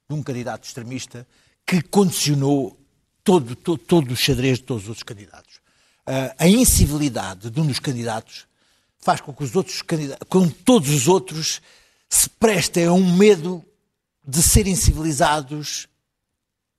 [0.09, 1.27] de um candidato extremista
[1.65, 2.79] que condicionou
[3.25, 5.44] todo, todo, todo o xadrez de todos os outros candidatos.
[6.07, 8.47] Uh, a incivilidade de um dos candidatos
[8.99, 11.61] faz com que os outros candidatos, com todos os outros,
[12.09, 13.65] se prestem a um medo
[14.27, 15.87] de serem civilizados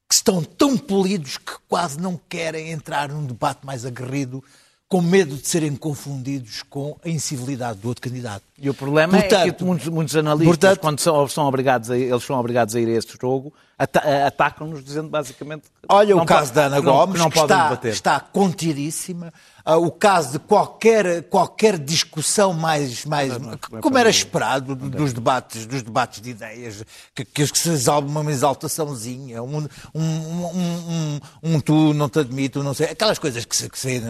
[0.07, 4.43] que estão tão polidos que quase não querem entrar num debate mais aguerrido
[4.87, 8.43] com medo de serem confundidos com a incivilidade do outro candidato.
[8.57, 11.97] E o problema portanto, é que muitos, muitos analistas, portanto, quando são, são obrigados a,
[11.97, 15.63] eles são obrigados a ir a esse jogo, atacam-nos dizendo basicamente...
[15.89, 19.33] Olha o caso da Ana Gomes, que, não, que, não que está, está contidíssima.
[19.65, 23.03] Uh, o caso de qualquer, qualquer discussão mais...
[23.05, 26.83] mais não, não, como era esperado dos debates, dos debates de ideias,
[27.13, 32.63] que, que se exalta uma exaltaçãozinha, um, um, um, um, um tu não te admito,
[32.63, 33.69] não sei, aquelas coisas que se...
[33.69, 34.01] Que se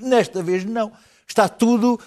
[0.00, 0.92] nesta vez não.
[1.26, 1.98] Está tudo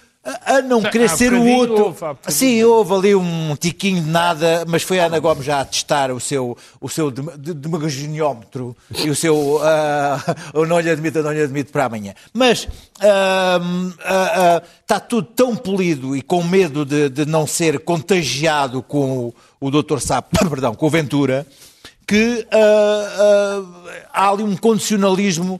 [0.45, 1.85] a não querer ser o outro.
[1.85, 5.65] Houve, Sim, houve ali um tiquinho de nada, mas foi a Ana Gomes já a
[5.65, 11.41] testar o seu, o seu demagoginiómetro e o seu uh, não lhe admito, não lhe
[11.41, 12.13] admito para amanhã.
[12.33, 18.83] Mas uh, uh, está tudo tão polido e com medo de, de não ser contagiado
[18.83, 19.99] com o, o Dr.
[19.99, 21.47] Sapo, perdão, com o Ventura,
[22.05, 22.47] que
[24.13, 25.59] há ali um condicionalismo.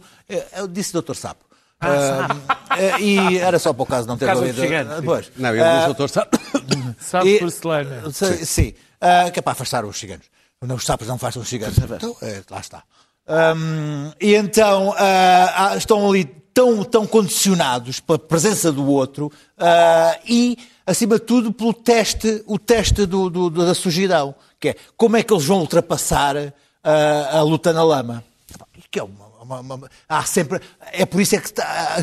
[0.55, 1.13] Eu disse Dr.
[1.13, 1.46] Sapo.
[1.79, 2.27] Ah,
[2.75, 4.61] uh, e era só para o caso não ter ouvido.
[5.05, 5.31] Pois.
[5.35, 6.29] Não, ele uh, doutor sabe.
[6.99, 8.11] Sabe porcelana.
[8.11, 8.73] Sim, sim.
[9.01, 10.25] Uh, que é para afastar os ciganos.
[10.61, 11.77] Não, os sapos não afastam os ciganos.
[11.77, 12.83] Então, é, lá está.
[13.27, 20.57] Um, e então uh, estão ali tão, tão condicionados pela presença do outro uh, e,
[20.85, 25.23] acima de tudo, pelo teste, o teste do, do, da sujidão, que é como é
[25.23, 26.53] que eles vão ultrapassar uh,
[27.31, 28.23] a luta na lama.
[28.89, 30.59] Que é uma uma, uma, há sempre,
[30.91, 31.49] é por isso é que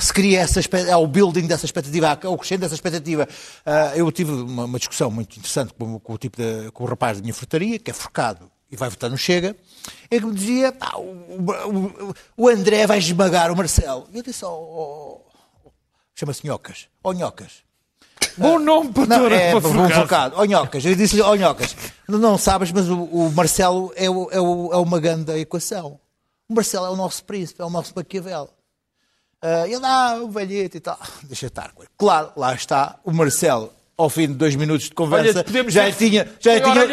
[0.01, 3.29] se cria essa, é o building dessa expectativa, é o crescendo dessa expectativa.
[3.67, 6.87] Uh, eu tive uma, uma, discussão muito interessante com, com, o tipo de, com o
[6.87, 9.57] rapaz da minha frutaria, que é forcado e vai votar no Chega,
[10.11, 10.99] é que me dizia, o,
[11.71, 14.09] o, o, André vai esmagar o Marcelo.
[14.13, 15.21] E eu disse, oh,
[15.65, 15.71] oh,
[16.15, 17.63] chama-se Nhocas, ó oh, Nhocas.
[18.37, 20.37] Bom nome para não, é, para focado.
[20.37, 21.77] Ó Nhocas, eu disse-lhe, ó Nhocas,
[22.09, 26.01] não, não sabes, mas o, o Marcelo é, o, é, o, é uma grande equação.
[26.49, 28.51] O Marcelo é o nosso príncipe, é o nosso Maquiavel.
[29.43, 30.99] Uh, ele, ah, o velhete e tal.
[31.25, 31.75] Deixa estar.
[31.97, 35.95] Claro, lá está o Marcelo ao fim de dois minutos de conversa, Olha, já ver-
[35.95, 36.85] tinha, já tinha,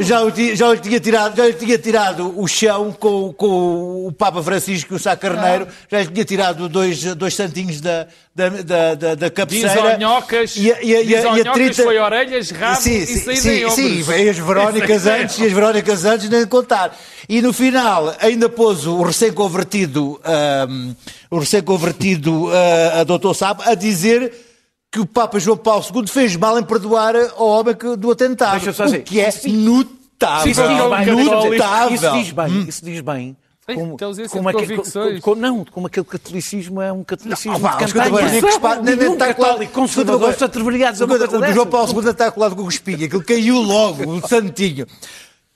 [0.00, 3.32] e já, o tinha- já lhe tinha tirado, já lhe tinha tirado o chão com,
[3.32, 7.80] com o Papa Francisco e o Sá Carneiro, já lhe tinha tirado dois, dois santinhos
[7.80, 9.82] da, da, da, da, da cabeceira.
[9.96, 13.06] Bisonhocas, E a- e a- e a- e a 30 foi orelhas, rabo sim, e
[13.06, 13.76] sim, saída sim, em ombros.
[14.06, 16.98] sim, e as Verónicas aí antes e as Verónicas antes nem contar.
[17.28, 20.92] E no final ainda pôs o recém-convertido, ahm,
[21.30, 23.32] o recém-convertido ah, a Dr.
[23.34, 24.32] Sá a dizer
[24.90, 28.52] que o Papa João Paulo II fez mal em perdoar ao homem que, do atentado.
[28.52, 30.50] Deixa eu só dizer, o que é isso- notável.
[30.50, 31.94] Isso diz bem, notável.
[31.94, 33.36] isso diz bem, isso diz bem.
[33.68, 35.20] Sim, Como, então como aquele- convicções.
[35.20, 38.30] como- não, como aquele catolicismo é um catolicismo Ah, de escuta, campanha.
[38.32, 41.52] nem que se nem- está colado- católico conservador se atreveria a dizer uma coisa O.
[41.52, 44.86] João Paulo II está colado com o espinho, aquilo caiu logo, o santinho.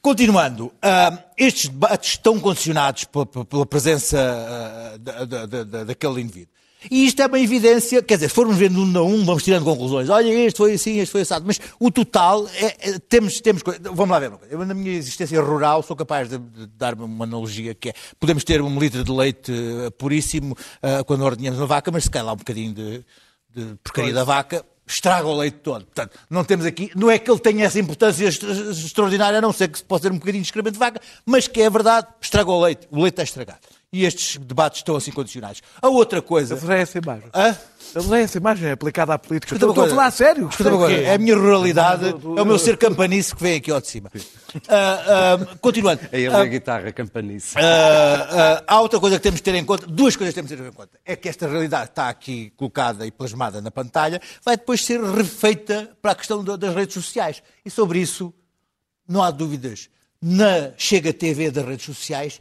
[0.03, 4.19] Continuando, ah, estes debates estão condicionados pela, pela presença
[5.01, 6.53] da- da- da- da- daquele indivíduo.
[6.91, 9.65] E isto é uma evidência, quer dizer, se formos vendo um a um, vamos tirando
[9.65, 10.09] conclusões.
[10.09, 11.45] Olha, este foi assim, este foi assado.
[11.47, 13.63] Mas o total, é, é- temos, temos.
[13.81, 14.53] Vamos lá ver uma coisa.
[14.53, 18.45] Eu, na minha existência rural, sou capaz de, de dar uma analogia que é: podemos
[18.45, 22.23] ter um litro de leite eh, puríssimo ah, quando ordenhamos uma vaca, mas se cai
[22.23, 23.05] lá um bocadinho de,
[23.55, 25.85] de porcaria da vaca, estraga o leite todo.
[25.85, 29.69] Portanto, não temos aqui, não é que ele tenha essa importância extraordinária, a não ser
[29.69, 32.51] que se possa ter um bocadinho de excremento de vaca, mas que é verdade, estraga
[32.51, 32.89] o leite.
[32.91, 33.61] O leite está estragado.
[33.95, 35.61] E estes debates estão assim condicionados.
[35.83, 36.55] A outra coisa.
[36.55, 37.29] Eles é essa imagem.
[37.35, 37.55] Hã?
[38.17, 39.53] É essa imagem aplicada à política.
[39.55, 40.49] Estou, estou a falar a sério.
[40.49, 40.99] Escuta uma coisa.
[41.03, 44.11] É a minha ruralidade, é o meu ser campanice que vem aqui ao de cima.
[44.67, 46.01] Ah, ah, continuando.
[46.11, 47.55] É ele a guitarra, campanice.
[47.59, 50.57] Ah, há outra coisa que temos de ter em conta, duas coisas que temos de
[50.57, 50.99] ter em conta.
[51.05, 55.91] É que esta realidade está aqui colocada e plasmada na pantalha, vai depois ser refeita
[56.01, 57.43] para a questão da- das redes sociais.
[57.63, 58.33] E sobre isso,
[59.07, 59.91] não há dúvidas.
[60.23, 62.41] Na Chega TV das redes sociais,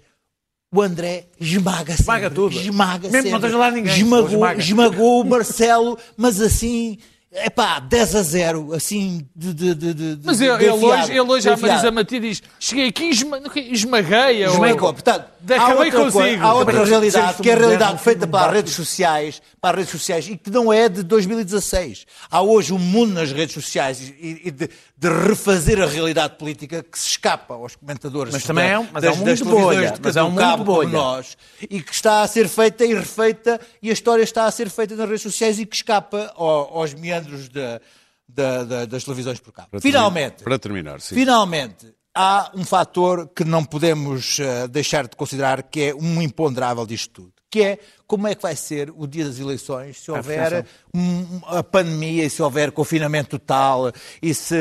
[0.74, 2.02] o André esmaga sempre.
[2.02, 2.56] Esmaga tudo.
[2.56, 3.36] Esmaga Mesmo não sempre.
[3.38, 4.60] esteja lá ninguém, Esmagou, esmaga.
[4.60, 6.98] esmagou o Marcelo, mas assim...
[7.34, 9.54] É pá, 10 a 0, assim, de.
[9.54, 11.56] de, de, de Mas ele, de ele hoje, ele hoje à.
[11.56, 14.46] Marisa Matias diz: Cheguei aqui e esma- esmaguei.
[14.48, 14.92] ou- Esmagou.
[14.94, 16.12] Portanto, Acabei há outra, consigo.
[16.12, 19.76] coisa, há outra realidade, que é a realidade feita para as redes sociais, para as
[19.78, 22.06] redes sociais, e que não é de 2016.
[22.30, 24.68] Há hoje um mundo nas redes sociais e, e de,
[24.98, 29.04] de refazer a realidade política que se escapa aos comentadores Mas também é um- mas
[29.04, 30.90] é um das, mundo de televisões bolha, de mas é um mundo cabo de bolha.
[30.90, 34.70] nós, e que está a ser feita e refeita, e a história está a ser
[34.70, 37.21] feita nas redes sociais e que escapa ao- aos meandros
[37.52, 37.82] da-
[38.28, 39.80] da- da- das televisões por cabo.
[39.82, 41.16] Finalmente, Para terminar, sim.
[41.16, 46.86] Finalmente, há um fator que não podemos eh, deixar de considerar que é um imponderável
[46.86, 50.66] disto tudo, que é como é que vai ser o dia das eleições se houver
[50.94, 54.56] um- a pandemia e se houver confinamento total e se,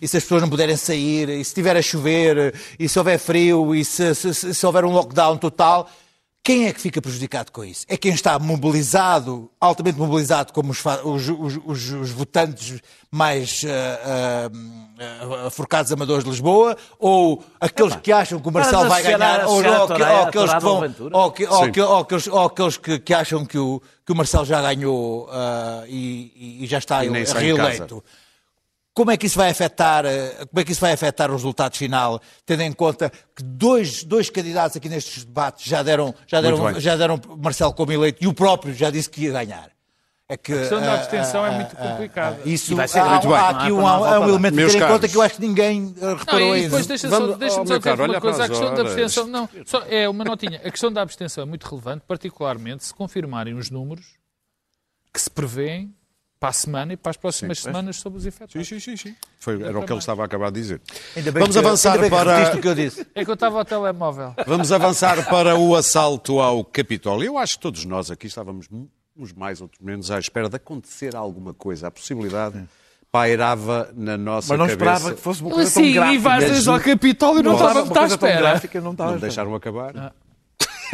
[0.00, 3.18] e se as pessoas não puderem sair e se estiver a chover e se houver
[3.18, 5.88] frio e se- se- se houver um lockdown total.
[6.46, 7.86] Quem é que fica prejudicado com isso?
[7.88, 12.80] É quem está mobilizado, altamente mobilizado, como os, os- os- os- votantes
[13.10, 16.76] mais ah, ah, ah, forcados amadores de Lisboa?
[16.98, 19.46] Ou aqueles que acham que o Marcelo vai ganhar?
[19.48, 20.74] Ou, ou, ou aqueles que vão.
[21.18, 24.14] Ou, que- ou que- ou aqueles, ou aqueles que, que acham que o, que o
[24.14, 27.08] Marcelo já ganhou ah, e, e já está E
[27.40, 28.04] reeleito.
[28.94, 31.76] Como é que isso vai afetar, eh, como é que isso vai afetar o resultado
[31.76, 36.56] final, tendo em conta que dois, dois candidatos aqui nestes debates já deram, já Muito
[36.56, 36.80] deram, bem.
[36.80, 39.74] já deram Marcelo como eleito e o próprio já disse que ia ganhar.
[40.26, 42.38] É que, A questão da ah, abstenção ah, é muito ah, complicada.
[42.42, 44.20] ah, Isso E vai ser há, muito bem, há não há aqui para um, há
[44.20, 46.40] um elemento Meus a ter em conta que eu acho que ninguém eh, Não, reparou
[46.40, 46.62] e ainda.
[46.62, 48.44] depois deixa-me só, deixa oh, só dizer uma coisa.
[48.44, 48.86] A questão da horas.
[48.86, 50.62] abstenção, não, só é uma notinha.
[50.64, 54.06] A questão da abstenção é muito relevante, particularmente se confirmarem os números
[55.12, 55.94] que se prevêem
[56.40, 58.52] para a semana e para as próximas semanas sobre os efeitos.
[58.52, 59.16] Sim, sim, sim, sim.
[59.40, 60.80] Foi, era o que ele estava a acabar de dizer.
[61.16, 63.06] Ainda bem Vamos que- avançar ainda bem que para- o que eu disse.
[63.14, 64.34] É que eu estava ao telemóvel.
[64.46, 67.24] Vamos avançar para o assalto ao Capitólio.
[67.26, 68.68] Eu acho que todos nós aqui estávamos,
[69.16, 71.86] uns mais, outros menos, à espera de acontecer alguma coisa.
[71.86, 72.62] A possibilidade
[73.10, 74.72] pairava na nossa Mas não cabeça.
[74.96, 76.14] esperava que fosse uma Eu coisa tão assim, gráfica.
[76.14, 78.38] e vais desde ao Capitólio não Não estava à tão espera.
[78.40, 80.12] gráfica, não deixaram acabar.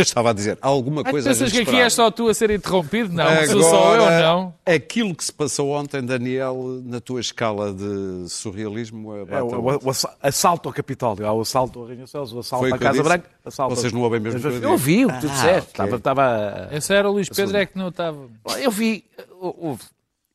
[0.00, 2.34] Eu estava a dizer, alguma Ah, coisa a pensas que aqui é só tu a
[2.34, 3.12] ser interrompido?
[3.12, 4.54] Não, sou só eu, Agora, não.
[4.66, 9.78] Aquilo que se passou ontem, Daniel, na tua escala de surrealismo, É, bate o, o-
[9.86, 13.02] o assa- assalto ao Capitólio, o assalto ao Arranha-Céus, o assalto à eu Casa?
[13.02, 13.30] Branca.
[13.44, 14.64] Assalto Vocês não ouvem mesmo o que eu digo?
[14.66, 15.70] Eu ouvi o que tu Ah, disseste.
[15.80, 15.96] ok.
[15.96, 18.28] Estava, estava, Esse era o Luís Pedro, é que não estava.
[18.60, 19.04] Eu vi,
[19.40, 19.82] houve-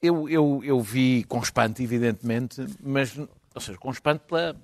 [0.02, 4.56] eu, eu, eu vi com espanto, evidentemente, mas, ou seja, com espanto pela,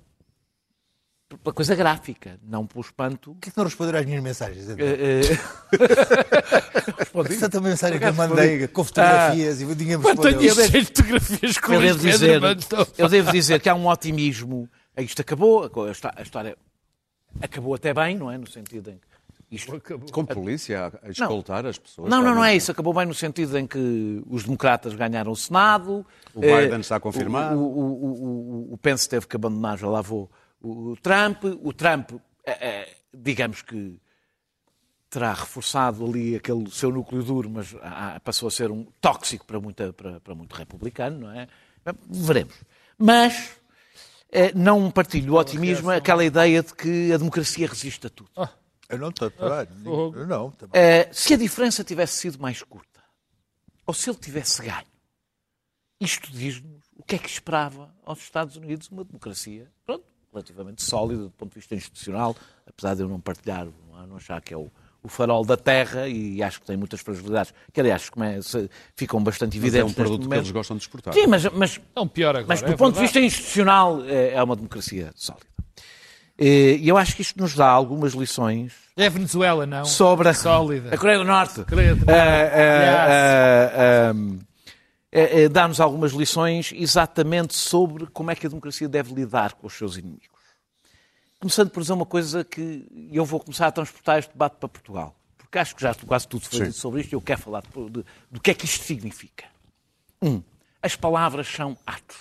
[1.38, 3.34] pela coisa gráfica, não pelo espanto.
[3.34, 4.68] Por que não responderam às minhas mensagens?
[4.70, 5.38] Eh, eh,
[7.40, 10.54] Tanta mensagem que eu mandei com fotografias e ninguém me Tenho respondeu.
[10.54, 12.42] cheio de fotografias com o eu, devo Pedro dizer,
[12.98, 14.68] eu devo dizer que há um otimismo.
[14.96, 16.56] Isto acabou, a histó- a história
[17.40, 18.36] acabou até bem, não é?
[18.38, 19.80] No sentido em que Isto.
[20.10, 22.10] Com polícia a escoltar as pessoas.
[22.10, 22.70] Não, não, não é isso.
[22.70, 26.04] Acabou bem no sentido em que os democratas ganharam o Senado.
[26.34, 27.58] O Biden eh, está confirmado.
[27.58, 30.30] O, o, o, o, o Pence teve que abandonar, já lá vou,
[30.62, 31.44] o, Trump.
[31.62, 32.12] O Trump,
[32.44, 34.00] eh, eh, digamos que
[35.10, 39.60] terá reforçado ali aquele seu núcleo duro, mas ah, passou a ser um tóxico para,
[39.60, 41.46] muita, para, para muito republicano, não é?
[42.08, 42.54] Veremos.
[42.96, 43.56] Mas
[44.30, 48.30] eh, não partilho o otimismo, aquela ideia de que a democracia resiste a tudo.
[48.88, 50.50] Eu não estou a Eu não.
[50.50, 50.80] também.
[51.12, 53.02] Se a diferença tivesse sido mais curta,
[53.86, 54.86] ou se ele tivesse ganho,
[56.00, 61.24] isto diz-nos o que é que esperava aos Estados Unidos uma democracia, pronto, relativamente sólida
[61.24, 62.34] do ponto de vista institucional,
[62.66, 64.70] apesar de eu não partilhar, não, não achar que é o,
[65.02, 69.22] o farol da terra e acho que tem muitas fragilidades, que aliás come- se- ficam
[69.22, 71.12] bastante Mas é evidentes um produto que eles gostam de exportar.
[71.12, 72.46] Sim, mas, mas Não, pior agora.
[72.48, 73.20] mas do é ponto de verdade.
[73.20, 75.46] vista institucional é é uma democracia sólida.
[76.38, 79.84] E eu acho que isto nos dá algumas lições É Venezuela, não?
[79.84, 80.92] sobre a, Sólida.
[80.92, 81.62] a Coreia do Norte.
[81.64, 82.10] Coreia do Norte.
[82.20, 84.12] eh, eh,
[85.12, 89.66] eh, eh, Dá-nos algumas lições exatamente sobre como é que a democracia deve lidar com
[89.66, 90.28] os seus inimigos.
[91.38, 95.14] Começando por dizer uma coisa que eu vou começar a transportar este debate para Portugal.
[95.36, 96.64] Porque acho que já quase tudo foi Sim.
[96.66, 99.44] dito sobre isto e eu quero falar de- de- do que é que isto significa.
[100.22, 100.40] Um,
[100.80, 102.16] as palavras são atos.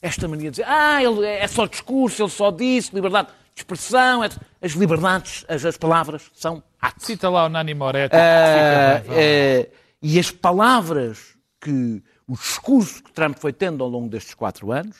[0.00, 4.24] Esta mania de dizer, ah, ele é só discurso, ele só disse, liberdade de expressão,
[4.24, 4.40] etc.
[4.62, 7.04] as liberdades, as, as palavras são atos.
[7.04, 8.14] Cita lá o Nani Moretti.
[8.16, 9.14] Ah, vá.
[9.14, 9.68] eh,
[10.00, 14.96] e as palavras que o discurso que Trump foi tendo ao longo destes quatro anos,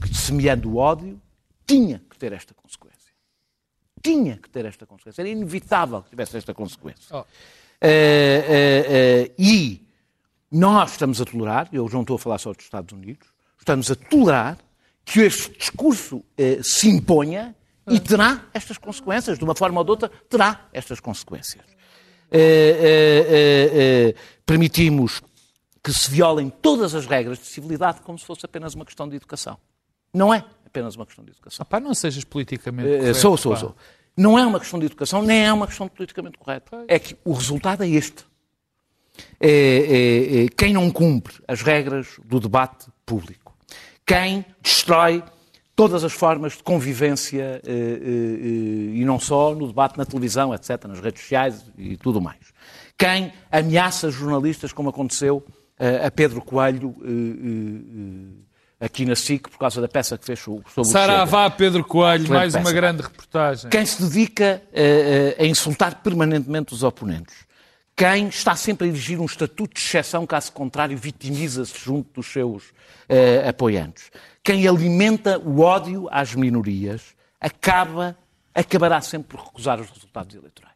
[0.00, 1.20] que semeando o ódio,
[1.66, 3.12] tinha que ter esta consequência.
[4.02, 5.22] Tinha que ter esta consequência.
[5.22, 7.16] Era inevitável que tivesse esta consequência.
[7.16, 7.24] Oh.
[7.80, 9.82] Eh, eh, eh, e
[10.50, 13.26] nós estamos a tolerar, eu não estou a falar só dos Estados Unidos,
[13.58, 14.58] estamos a tolerar
[15.04, 16.22] que este discurso
[16.62, 17.54] se imponha
[17.88, 21.64] e terá estas consequências, de uma forma ou de outra, terá estas consequências.
[24.46, 25.22] Permitimos
[25.82, 29.16] que se violem todas as regras de civilidade como se fosse apenas uma questão de
[29.16, 29.58] educação.
[30.12, 31.64] Não é apenas uma questão de educação.
[31.66, 33.58] Pá, não sejas politicamente Eh, correto, sou, sou, pá.
[33.58, 33.76] sou.
[34.16, 36.70] Não é uma questão de educação, nem é uma questão de politicamente correto.
[36.88, 38.24] É que o resultado é este.
[39.38, 43.56] É, é, é, quem não cumpre as regras do debate público,
[44.06, 45.22] quem destrói
[45.76, 51.00] todas as formas de convivência, eh, e não só no debate na televisão, etc., nas
[51.00, 52.52] redes sociais e tudo mais.
[52.98, 55.42] Quem ameaça jornalistas, como aconteceu
[55.80, 58.40] a Pedro Coelho eh, eh,
[58.80, 60.84] eh, aqui na SIC, por causa da peça que fez sobre o.
[60.84, 62.72] Saravá Pedro Coelho, Excelente mais uma peça.
[62.74, 63.70] grande reportagem.
[63.70, 64.62] Quem se dedica
[65.38, 67.34] a insultar permanentemente os oponentes.
[67.96, 72.72] Quem está sempre a exigir um estatuto de exceção, caso contrário, vitimiza-se junto dos seus
[73.46, 74.10] apoiantes.
[74.42, 78.16] Quem alimenta o ódio às minorias acaba,
[78.54, 80.69] acabará sempre por recusar os resultados eleitorais.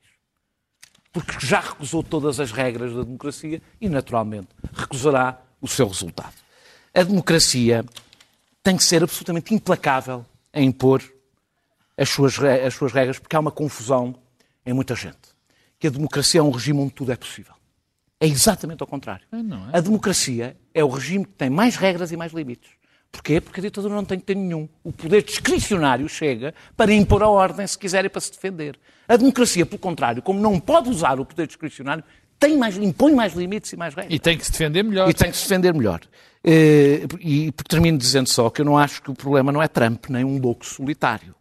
[1.15, 6.35] Porque já recusou todas as regras da democracia e, naturalmente, recusará o seu resultado.
[6.93, 7.85] A democracia
[8.63, 11.03] tem que ser absolutamente implacável em impor
[11.97, 14.17] as suas, as suas regras, porque há uma confusão
[14.67, 15.35] em muita gente.
[15.79, 17.55] Que a democracia é um regime onde tudo é possível.
[18.19, 19.25] É exatamente ao contrário.
[19.73, 19.79] é?
[19.79, 22.71] A democracia é o regime que tem mais regras e mais limites.
[23.15, 23.41] Porquê?
[23.41, 24.69] Porque a ditadura não tem que ter nenhum.
[24.83, 28.77] O poder discricionário chega para impor a ordem se quiser e para se defender.
[29.07, 32.03] A democracia, pelo contrário, como não pode usar o poder discricionário,
[32.41, 34.13] tem mais, impõe mais limites e mais regras.
[34.13, 35.09] E tem que se defender melhor.
[35.09, 36.01] E tem que se defender melhor.
[36.43, 40.07] Eh, E termino dizendo só que eu não acho que o problema não é Trump,
[40.09, 41.37] nem um louco solitário.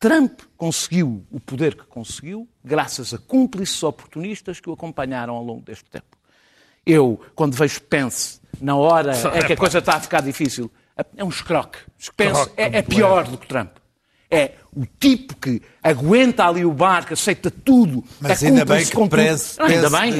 [0.00, 5.62] Trump conseguiu o poder que conseguiu graças a cúmplices oportunistas que o acompanharam ao longo
[5.62, 6.18] deste tempo.
[6.84, 10.70] Eu, quando vejo Pence, na hora é que a coisa está a ficar difícil,
[11.16, 11.78] é um escroque.
[12.16, 13.70] Pence é, é pior do que Trump.
[14.30, 18.04] É o tipo que aguenta ali o barco, aceita tudo.
[18.20, 18.94] Mas é ainda bem que
[19.58, 20.12] Não, ainda bem.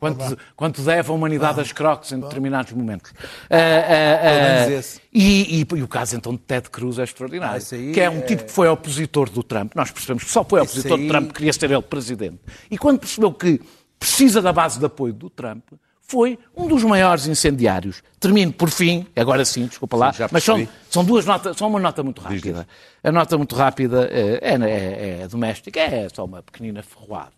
[0.00, 3.12] Quanto, quanto deve a humanidade às croques em determinados momentos.
[3.48, 5.00] Ah, ah, ah, menos esse.
[5.12, 7.62] e, e- e o caso então de Ted Cruz é extraordinário.
[7.62, 9.72] Ah, que é um é- tipo que foi opositor do Trump.
[9.74, 12.40] Nós percebemos que só foi opositor aí- do Trump, queria ser ele presidente.
[12.70, 13.60] E quando percebeu que
[13.98, 15.64] precisa da base de apoio do Trump,
[16.14, 18.02] foi um dos maiores incendiários.
[18.20, 21.66] Termino por fim, agora sim, desculpa lá, Sim, já mas são, são duas notas, só
[21.66, 22.68] uma nota muito rápida.
[23.02, 27.32] A nota muito rápida eh, é, é- é doméstica, é só uma pequenina ferroada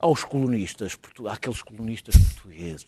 [0.00, 0.96] aos colonistas,
[1.28, 2.86] àqueles colonistas portugueses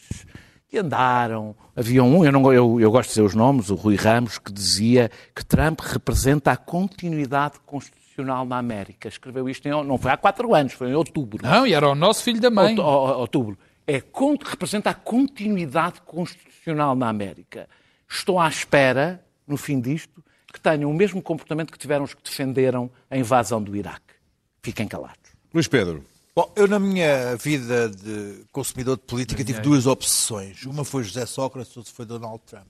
[0.69, 1.55] que andaram.
[1.77, 4.51] Havia um, eu, não, eu, eu gosto de dizer os nomes, o Rui Ramos, que
[4.53, 9.07] dizia que Trump representa a continuidade constitucional na América.
[9.07, 11.47] Escreveu isto, em, não foi há quatro anos, foi em outubro.
[11.47, 12.71] Não, e era o nosso filho da mãe.
[12.71, 13.59] Outu- ou- ou- outubro.
[13.87, 14.03] É,
[14.47, 17.69] representa a continuidade constitucional na América.
[18.09, 22.23] Estou à espera, no fim disto, que tenham o mesmo comportamento que tiveram os que
[22.23, 24.15] defenderam a invasão do Iraque.
[24.63, 25.19] fiquem calados.
[25.53, 26.05] Luís Pedro.
[26.35, 30.65] Bom, eu na minha vida de consumidor de política tive duas obsessões.
[30.65, 32.67] Uma foi José Sócrates, outra foi Donald Trump.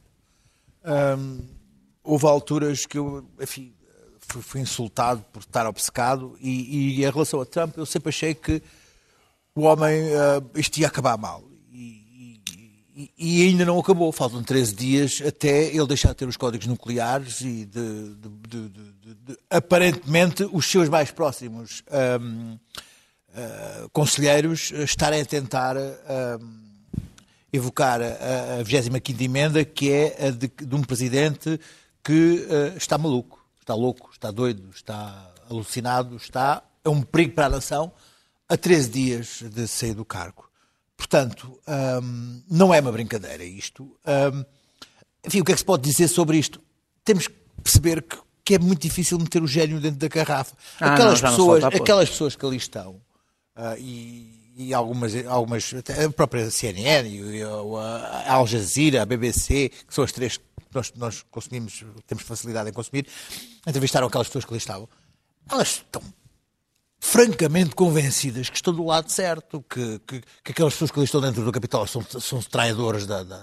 [0.85, 1.41] Hum,
[2.03, 3.73] houve alturas que eu, enfim,
[4.21, 8.35] fui, fui insultado por estar obcecado e, e, em relação a Trump eu sempre achei
[8.35, 8.63] que
[9.55, 11.43] o homem, uh, isto ia acabar mal.
[13.19, 14.11] E, ainda não acabou.
[14.13, 19.39] Faltam 13 dias até ele deixar de ter os códigos nucleares e de, de, de,
[19.51, 21.83] aparentemente os seus mais próximos
[22.21, 26.49] um, uh, conselheiros estarem a tentar uh,
[27.53, 31.59] evocar a, a 25 emenda, que é a de, de um presidente
[32.03, 37.47] que uh, está maluco, está louco, está doido, está alucinado, está é um perigo para
[37.47, 37.93] a nação
[38.55, 40.49] a 13 dias de sair do cargo.
[40.97, 41.61] Portanto,
[42.03, 43.85] um, não é uma brincadeira isto.
[44.07, 44.45] Um,
[45.25, 46.63] enfim, o que é que se pode dizer sobre isto?
[47.05, 50.57] Temos que perceber que, que é muito difícil meter o gênio dentro da garrafa.
[50.81, 52.93] Ah, aquelas, não, pessoas, aquelas pessoas que ali estão,
[53.57, 59.93] uh, e, e, algumas, algumas a própria CNN, e, a Al Jazeera, a BBC, que
[59.93, 63.09] são as três que nós, nós consumimos, temos facilidade em consumir,
[63.67, 64.89] entrevistaram aquelas pessoas que ali estavam.
[65.51, 66.03] Elas estão
[67.05, 71.21] francamente convencidas que estão do lado certo, que, que, que aquelas pessoas que ali estão
[71.21, 73.43] dentro do Capitólio são, são traidores da, da,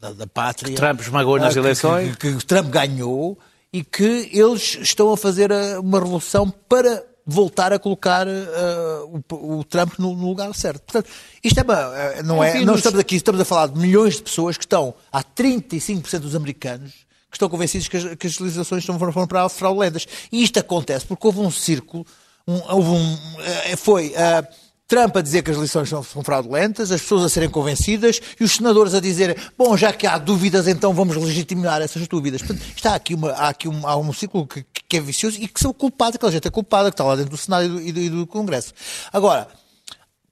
[0.00, 0.70] da, da pátria.
[0.70, 2.16] Que Trump esmagou nas que, eleições.
[2.16, 3.38] Que, que, Trump ganhou
[3.70, 9.64] e que eles estão a fazer uma revolução para voltar a colocar uh, o, o,
[9.64, 10.80] Trump no, no, lugar certo.
[10.80, 11.10] Portanto,
[11.44, 14.22] isto é uma, uh, não é, não estamos aqui, estamos a falar de milhões de
[14.22, 18.82] pessoas que estão, há 35% dos americanos que estão convencidos que as, que as legislações
[18.86, 20.06] foram para fraudulentas.
[20.32, 22.06] E isto acontece porque houve um círculo
[22.48, 24.46] um, houve um, eh, foi uh,
[24.86, 28.42] Trump a dizer que as eleições são, são, fraudulentas, as pessoas a serem convencidas e
[28.42, 32.40] os senadores a dizerem, bom, já que há dúvidas, então vamos legitimar essas dúvidas.
[32.40, 35.46] Portanto, está aqui, uma, há aqui um, há um ciclo que, que, é vicioso e
[35.46, 37.80] que são culpados, aquela gente é culpada, que está lá dentro do Senado e do,
[37.80, 38.72] e do, e do Congresso.
[39.12, 39.46] Agora,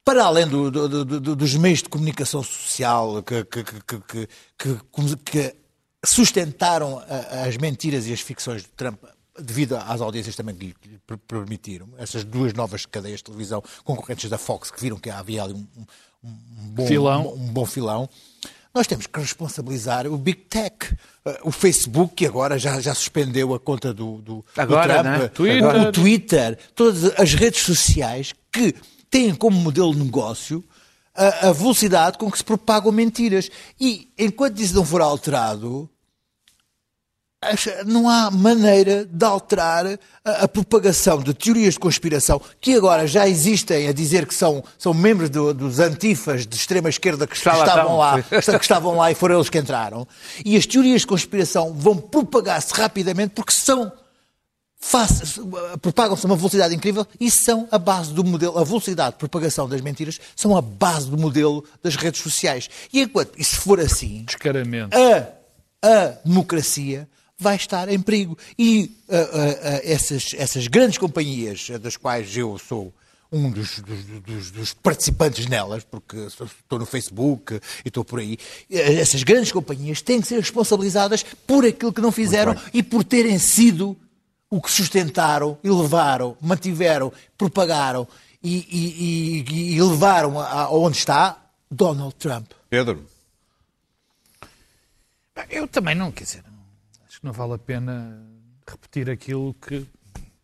[0.02, 3.62] para além do, do, do, dos meios de comunicação social que, que,
[5.18, 5.56] que
[6.02, 7.02] sustentaram
[7.44, 9.02] as mentiras e as ficções de Trump
[9.40, 14.38] devido às audiências também que lhe permitiram, essas duas novas cadeias de televisão concorrentes da
[14.38, 15.66] Fox, que viram que havia ali um,
[16.24, 17.26] um, bom, filão.
[17.26, 18.08] Um, um, bom filão,
[18.74, 20.92] nós temos que responsabilizar o Big Tech,
[21.24, 25.20] uh, o Facebook, que agora já, já suspendeu a conta do, do, agora, do Trump,
[25.20, 25.28] né?
[25.28, 25.80] Twitter.
[25.80, 28.74] o Twitter, todas as redes sociais que
[29.10, 30.64] têm como modelo de negócio
[31.16, 33.50] a, a velocidade com que se propagam mentiras.
[33.80, 35.88] E enquanto isso não for alterado,
[37.84, 39.86] não há maneira de alterar
[40.24, 44.64] a, a, propagação de teorias de conspiração que agora já existem a dizer que são,
[44.78, 49.14] são membros do, dos antifas de extrema esquerda que, estavam lá, que estavam lá e
[49.14, 50.06] foram eles que entraram.
[50.44, 53.92] E as teorias de conspiração vão propagar-se rapidamente porque são
[55.82, 59.68] propagam-se a uma velocidade incrível e são a base do modelo, a velocidade de propagação
[59.68, 62.68] das mentiras são a base do modelo das redes sociais.
[62.92, 64.96] E enquanto isso for assim, Descaramento.
[64.96, 67.08] a, a democracia
[67.38, 68.36] vai estar em perigo.
[68.58, 72.92] E uh, uh, uh, essas, essas grandes companhias, das quais eu sou
[73.30, 78.38] um dos, dos, dos, dos, participantes nelas, porque estou no Facebook e estou por aí,
[78.70, 83.38] essas grandes companhias têm que ser responsabilizadas por aquilo que não fizeram e por terem
[83.38, 83.96] sido
[84.48, 88.06] o que sustentaram e levaram, mantiveram, propagaram
[88.42, 91.36] e, e, e, e levaram aonde está
[91.68, 92.52] Donald Trump.
[92.70, 93.04] Pedro.
[95.50, 96.44] Eu também não, quer dizer,
[97.16, 98.20] acho que não vale a pena
[98.68, 99.86] repetir aquilo que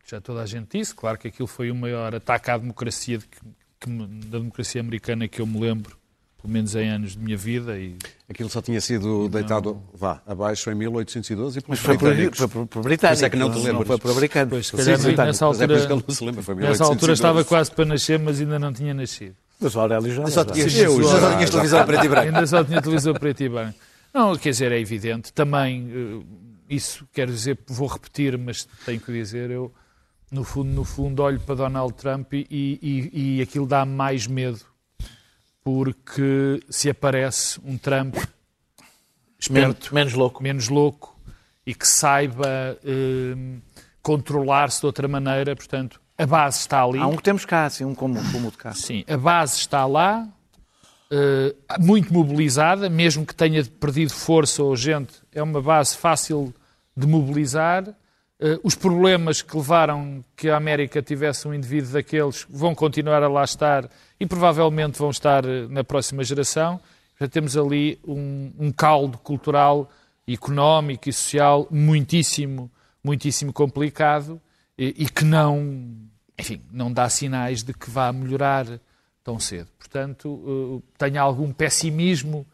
[0.09, 0.95] já toda a gente disse.
[0.95, 3.91] Claro que aquilo foi o maior ataque à democracia de, que,
[4.27, 5.99] da democracia americana que eu me lembro,
[6.41, 7.79] pelo menos em anos de minha vida.
[7.79, 7.99] E...
[8.29, 12.39] Aquilo só tinha sido deitado, vá, abaixo em 1812 e pelos foi britânicos.
[12.39, 13.23] Foi por, por britânicos.
[13.23, 13.75] é que não te lembras.
[13.75, 14.51] Não foi por americanos.
[14.51, 17.71] Pois, se calhar, Sim, nessa altura, é não se lembra, foi nessa altura estava quase
[17.71, 19.37] para nascer, mas ainda não tinha nascido.
[19.61, 20.27] Mas o Aurélio já.
[20.29, 22.27] Só tinha, televisão preto e branco.
[22.29, 23.79] Ainda só tinha televisão preto e branco.
[24.15, 25.33] Não, quer dizer, é evidente.
[25.33, 29.73] Também eh, isso quero dizer, vou repetir, mas tenho que dizer, eu
[30.31, 34.61] no fundo, no fundo olho para Donald Trump e, e, e aquilo dá mais medo,
[35.63, 38.17] porque se aparece um Trump
[39.39, 41.21] esperto, menos, menos louco, menos louco
[41.67, 43.59] e que saiba eh,
[44.03, 46.99] controlar-se de outra maneira, portanto, a base está ali.
[46.99, 48.73] Há um que temos cá, assim, um como, como de cá.
[48.73, 50.27] Sim, a base está lá,
[51.11, 56.55] eh, muito mobilizada, mesmo que tenha perdido força ou gente, é uma base fácil
[56.97, 57.89] de mobilizar.
[57.89, 63.29] Uh, os problemas que levaram que a América tivesse um indivíduo daqueles vão continuar a
[63.29, 63.89] lá estar
[64.19, 66.81] e provavelmente vão estar eh, na próxima geração.
[67.21, 69.89] Já temos ali um, um caldo cultural,
[70.27, 72.71] económico e social muitíssimo,
[73.03, 74.41] muitíssimo complicado
[74.77, 78.67] e, e que não enfim, não dá sinais de que vá melhorar
[79.23, 79.69] tão cedo.
[79.79, 82.47] Portanto, tenho algum pessimismo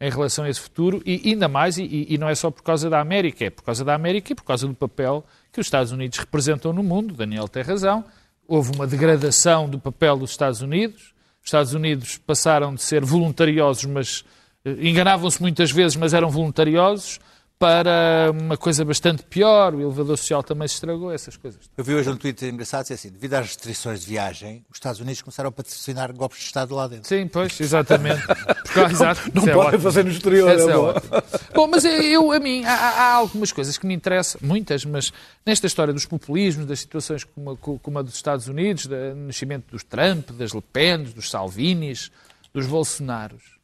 [0.00, 2.90] em relação a esse futuro e ainda mais, e, e, não é só por causa
[2.90, 5.90] da América, é por causa da América e por causa do papel que os Estados
[5.90, 7.14] Unidos representam no mundo.
[7.14, 8.04] Daniel tem razão.
[8.46, 11.14] Houve uma degradação do papel dos Estados Unidos.
[11.40, 14.24] Os Estados Unidos passaram de ser voluntariosos, mas
[14.64, 17.18] eh, enganavam-se muitas vezes, mas eram voluntariosos
[17.58, 21.70] para uma coisa bastante pior, o elevador social também se estragou, essas coisas.
[21.76, 25.22] Eu vi hoje um tweet engraçado, assim, devido às restrições de viagem, os Estados Unidos
[25.22, 27.08] começaram a patrocinar golpes de Estado lá dentro.
[27.08, 28.20] Sim, pois, exatamente.
[28.72, 30.50] Porque, exato, não é podem fazer no exterior.
[30.50, 31.12] é, é ótimo.
[31.54, 35.10] Bom, mas eu, a mim, há, há, algumas coisas que me interessam, muitas, mas
[35.44, 39.70] nesta história dos populismos, das situações como a, como a dos Estados Unidos, do nascimento
[39.70, 42.10] dos Trump, das Le Pen, dos Salvinis,
[42.52, 43.56] dos Bolsonaros,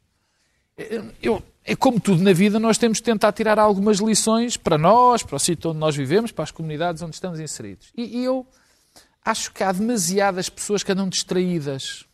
[1.21, 5.23] eu, é como tudo na vida, nós temos de tentar tirar algumas lições para nós,
[5.23, 7.87] para o sítio onde nós vivemos, para as comunidades onde estamos inseridos.
[7.95, 8.45] E, e eu
[9.23, 12.05] acho que há demasiadas pessoas que andam distraídas.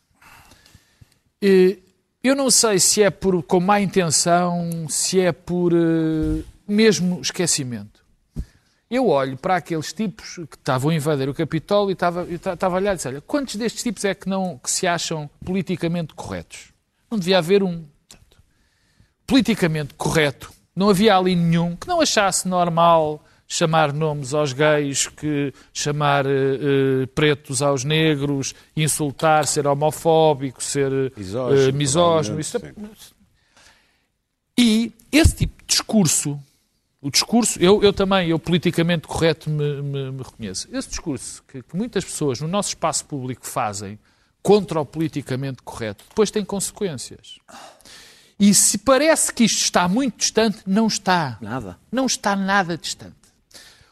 [1.42, 1.80] E,
[2.24, 8.04] eu não sei se é por, com má intenção, se é por uh, mesmo esquecimento.
[8.90, 12.78] Eu olho para aqueles tipos que estavam a invadir o Capitólio e estava, estava a
[12.78, 16.74] olhar e disse, olha, quantos destes tipos é que, não, que se acham politicamente corretos?
[17.10, 17.86] Não devia haver um
[19.30, 20.52] politicamente correto.
[20.76, 27.08] Não havia ali nenhum que não achasse normal chamar nomes aos gays, que chamar uh,
[27.14, 32.40] pretos aos negros, insultar, ser homofóbico, ser uh, misógino.
[32.40, 32.74] Isso é...
[34.58, 36.40] E esse tipo de discurso,
[37.02, 41.64] o discurso, eu, eu também, eu politicamente correto me, me, me reconheço, esse discurso que,
[41.64, 43.98] que muitas pessoas no nosso espaço público fazem
[44.44, 47.40] contra o politicamente correto, depois tem consequências.
[48.40, 51.38] E se parece que isto está muito distante, não está.
[51.42, 51.78] Nada.
[51.92, 53.16] Não está nada distante.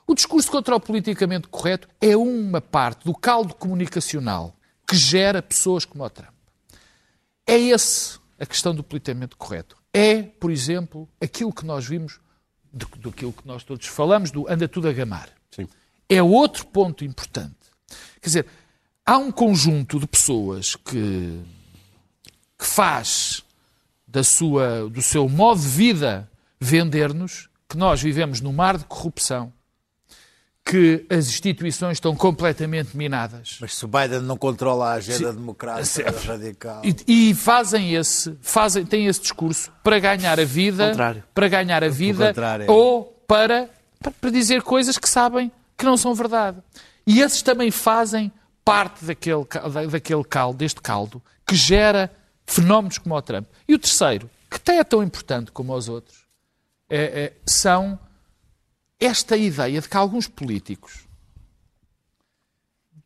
[0.08, 4.56] O discurso contra o politicamente correto é uma parte do caldo comunicacional
[4.88, 6.34] que gera pessoas como o Trump.
[7.46, 9.76] É esse a questão do politicamente correto.
[9.94, 12.22] É, por exemplo, aquilo que nós vimos,
[12.72, 15.30] do, do que nós todos falamos, do anda tudo a gamar.
[15.52, 15.68] Sim.
[16.08, 17.56] É outro ponto importante.
[18.22, 18.48] Quer dizer,
[19.06, 21.42] há um conjunto de pessoas que,
[22.58, 23.44] que faz
[24.08, 26.30] da sua, do seu modo de vida
[26.60, 29.52] vender-nos que nós vivemos num mar de corrupção,
[30.64, 33.58] que as instituições estão completamente minadas.
[33.62, 35.38] Mas se o Biden não controla a agenda Sim.
[35.38, 36.82] democrática radical.
[36.84, 40.94] E, e, fazem esse, fazem, têm esse discurso para ganhar a vida,
[41.34, 42.34] para ganhar a vida,
[42.68, 43.70] ou para,
[44.20, 46.58] para dizer coisas que sabem que não são verdade.
[47.06, 48.32] E esses também fazem
[48.66, 49.46] parte daquele,
[49.90, 52.12] daquele caldo, deste caldo, que gera
[52.48, 53.46] fenómenos como o Trump.
[53.68, 56.26] E o terceiro, que até é tão importante como os outros,
[56.90, 58.00] é, é, são
[59.00, 61.06] esta ideia de que alguns políticos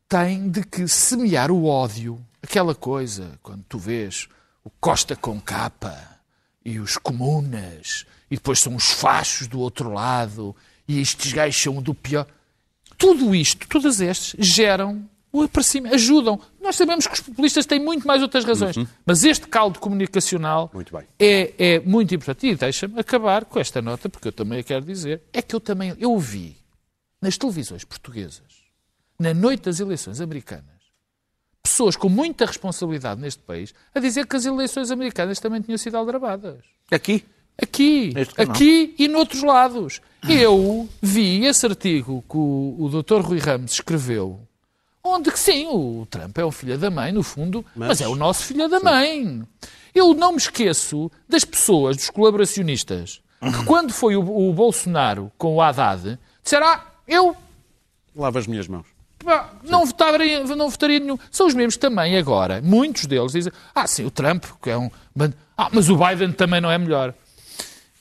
[0.08, 4.30] têm de que semear o ódio, aquela coisa, quando tu vês
[4.64, 6.20] o Costa com capa
[6.64, 10.56] e os comunas, e depois são os fachos do outro lado,
[10.88, 12.28] e estes gajos são do pior.
[12.98, 16.40] Tudo isto, todas estas, geram o aparecimento, ajudam.
[16.60, 18.86] Nós sabemos que os populistas têm muito mais outras razões, uhum.
[19.06, 20.70] mas este caldo comunicacional
[21.18, 22.48] é, é muito importante.
[22.48, 25.60] E deixa-me acabar com esta nota, porque eu também a quero dizer, é que eu
[25.60, 26.58] também, eu vi
[27.22, 28.62] nas televisões portuguesas,
[29.18, 30.66] na noite das eleições americanas,
[31.62, 35.96] pessoas com muita responsabilidade neste país a dizer que as eleições americanas também tinham sido
[35.96, 36.64] aldrabadas.
[36.92, 37.24] Aqui?
[37.62, 40.02] Aqui, aqui e noutros lados.
[40.28, 43.22] Eu vi esse artigo que o, o Dr.
[43.22, 44.40] Rui Ramos escreveu
[45.04, 48.08] Onde que sim, o Trump é o filho da mãe, no fundo, mas, mas é
[48.08, 49.41] o nosso filho da mãe.
[49.93, 55.56] Eu não me esqueço das pessoas, dos colaboracionistas, que quando foi o, o Bolsonaro com
[55.56, 57.36] o Haddad, disseram, ah, eu...
[58.16, 58.86] Lavo as minhas mãos.
[59.64, 61.18] não votaria, não votaria nenhum.
[61.32, 62.62] São os mesmos também agora.
[62.62, 64.89] Muitos deles dizem, ah, sim, o Trump, que é um...
[65.58, 67.14] Ah, mas o Biden também não é melhor.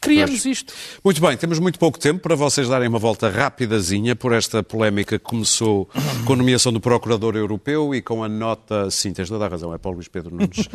[0.01, 0.73] Criamos isto.
[1.05, 5.19] Muito bem, temos muito pouco tempo para vocês darem uma volta rapidazinha por esta polémica
[5.19, 5.91] que começou
[6.25, 8.91] com a nomeação do Procurador Europeu e com a nota.
[8.91, 10.69] Sim, tens toda a razão, é para o Luís Pedro Nunes.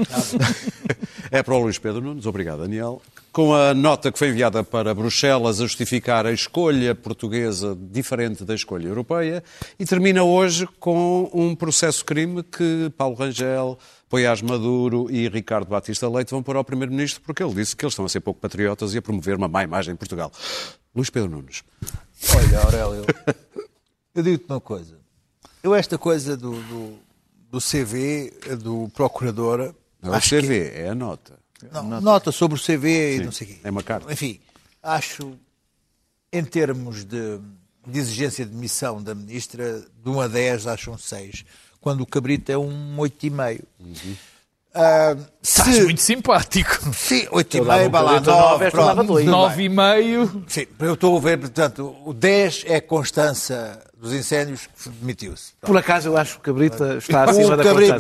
[1.31, 3.01] é para o Luís Pedro Nunes, obrigado, Daniel.
[3.31, 8.53] Com a nota que foi enviada para Bruxelas a justificar a escolha portuguesa diferente da
[8.53, 9.43] escolha europeia
[9.79, 13.77] e termina hoje com um processo-crime que Paulo Rangel
[14.09, 17.93] Poiás Maduro e Ricardo Batista Leite vão pôr ao Primeiro-Ministro porque ele disse que eles
[17.93, 20.31] estão a ser pouco patriotas e a promover uma má imagem em Portugal.
[20.95, 21.63] Luís Pedro Nunes.
[22.35, 23.05] Olha, Aurélio,
[24.13, 24.99] eu digo-te uma coisa.
[25.63, 26.99] Eu esta coisa do, do,
[27.49, 28.31] do CV,
[28.61, 29.73] do procurador...
[30.01, 30.77] Não é o CV, que...
[30.77, 31.39] é a nota.
[31.71, 32.01] Não, nota.
[32.01, 32.31] nota.
[32.31, 33.59] sobre o CV Sim, e não sei o quê.
[33.63, 34.13] É uma carta.
[34.13, 34.39] Enfim,
[34.83, 35.33] acho,
[36.31, 37.39] em termos de,
[37.87, 41.43] de exigência de missão da ministra, de 1 a 10, acho um 6
[41.85, 43.61] quando o cabrito é um 8,5.
[43.79, 43.93] Uhum.
[44.73, 46.91] Uh, Estás muito simpático.
[46.91, 50.43] Sim, 8,5, vai lá, 9, 9,5.
[50.47, 55.53] Sim, eu estou a ver, portanto, o 10 é a constância dos incêndios que demitiu-se.
[55.61, 57.97] Por acaso eu acho que o Cabrita está acima o da Cabrita,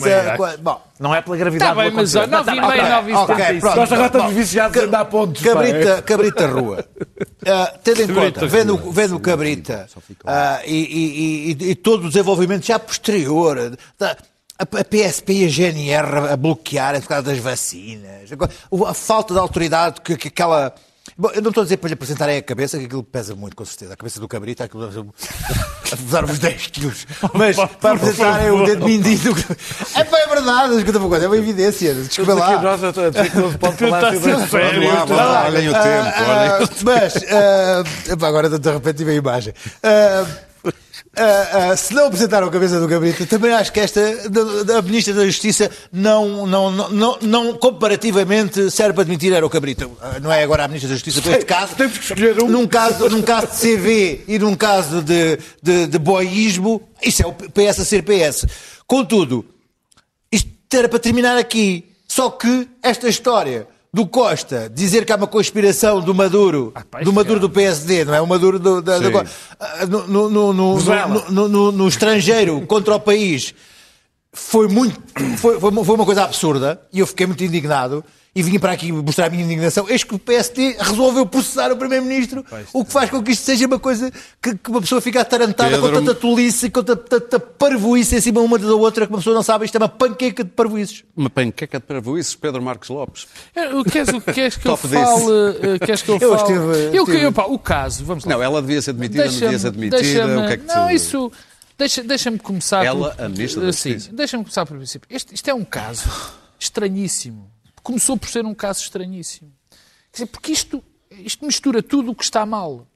[0.61, 3.75] Bom, não é pela gravidade Está bem, mas 9,5, 9,75.
[3.75, 5.41] Nós agora estamos viciados a dar pontos.
[5.41, 6.85] Cabrita, cabrita Rua.
[6.97, 12.09] Uh, tendo em conta, vendo, vendo o Cabrita uh, e, e, e, e, todo o
[12.09, 13.75] desenvolvimento já posterior...
[13.97, 14.15] Da,
[14.57, 19.99] a PSP e a GNR a bloquearem por causa das vacinas, a falta de autoridade
[19.99, 20.73] que, que aquela.
[21.17, 23.55] Bom, eu não estou a dizer para lhe apresentarem a cabeça, que aquilo pesa muito,
[23.55, 23.93] com certeza.
[23.93, 25.13] A cabeça do cabrito, aquilo
[25.93, 27.07] a pesar-vos 10 quilos.
[27.33, 29.35] Mas para apresentarem o dedo mindinho.
[29.95, 31.93] É pá, é verdade, escuta uma coisa, é uma evidência.
[31.93, 32.61] Desculpa lá.
[32.61, 34.55] Nós, eu estou a dizer que não se pode falar sobre isso.
[34.55, 36.69] Olhem o tempo, olhem.
[36.83, 39.53] Mas, uh, agora de repente tive a imagem.
[39.83, 40.54] Uh,
[41.17, 45.13] Uh, uh, se não apresentaram a cabeça do Gabrito, também acho que esta, da, Ministra
[45.13, 49.85] da Justiça, não, não, não, não, comparativamente serve para admitir era o Cabrito.
[49.85, 51.73] Uh, não é agora a Ministra da Justiça, por este caso.
[51.75, 52.49] Temos que escolher um.
[52.49, 57.27] Num caso, num caso de CV e num caso de, de, de boísmo, isso é
[57.27, 58.45] o PS a ser PS.
[58.85, 59.45] Contudo,
[60.29, 61.91] isto era para terminar aqui.
[62.07, 67.13] Só que esta história do Costa dizer que há uma conspiração do Maduro, ah, do
[67.13, 68.19] Maduro do PSD, não é?
[68.19, 69.25] O Maduro do, da, da,
[69.57, 73.55] ah, no, no, no, no, estrangeiro contra o país
[74.33, 74.99] foi muito
[75.37, 78.03] foi, foi uma coisa absurda e eu fiquei muito indignado
[78.35, 81.77] e vim para aqui mostrar a minha indignação, eis que o PSD resolveu processar o
[81.77, 84.11] Primeiro-Ministro, o que faz com que isto seja uma coisa
[84.41, 85.87] que, que uma pessoa fica atarantada Pedro...
[85.87, 89.33] com tanta tolice, com tanta, tanta parvoíce em cima uma da outra, que uma pessoa
[89.33, 91.05] não sabe, isto é uma panqueca de parvoíces.
[91.15, 93.25] Uma panqueca de parvoíces, Pedro Marcos Lopes.
[93.55, 94.95] É, o que és, o que, és que eu fale?
[95.63, 96.41] Eh, queres que eu, eu fale?
[96.41, 97.23] Estive, eu, estive...
[97.23, 98.33] eu, o caso, vamos lá.
[98.33, 101.31] Não, ela devia ser admitida, não devia ser admitida, o que é que Não, isso...
[101.77, 103.25] Deixa-me deixa começar Ela, por...
[103.25, 105.07] a ministra da Sim, deixa-me começar por princípio.
[105.09, 106.09] Este, isto é um caso
[106.57, 107.54] estranhíssimo
[107.85, 109.53] começou por ser um caso estranhíssimo.
[110.11, 112.87] Quer dizer, porque isto, isto mistura tudo o que está mal.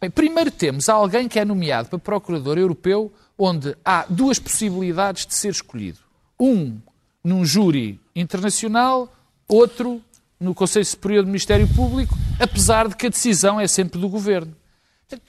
[0.00, 5.34] Bem, primeiro temos alguém que é nomeado para Procurador Europeu, onde há duas possibilidades de
[5.34, 5.98] ser escolhido.
[6.40, 6.80] Um
[7.22, 9.12] num júri internacional,
[9.46, 10.02] outro
[10.40, 14.56] no Conselho Superior do Ministério Público, apesar de que a decisão é sempre do Governo.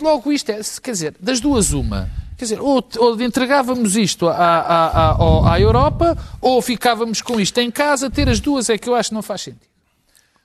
[0.02, 2.10] Logo isto é, quer dizer, das duas uma.
[2.40, 7.58] Quer dizer, ou, ou entregávamos isto à, à, à, à, Europa, ou ficávamos com isto
[7.58, 9.68] em casa, ter as duas é que eu acho que não faz sentido.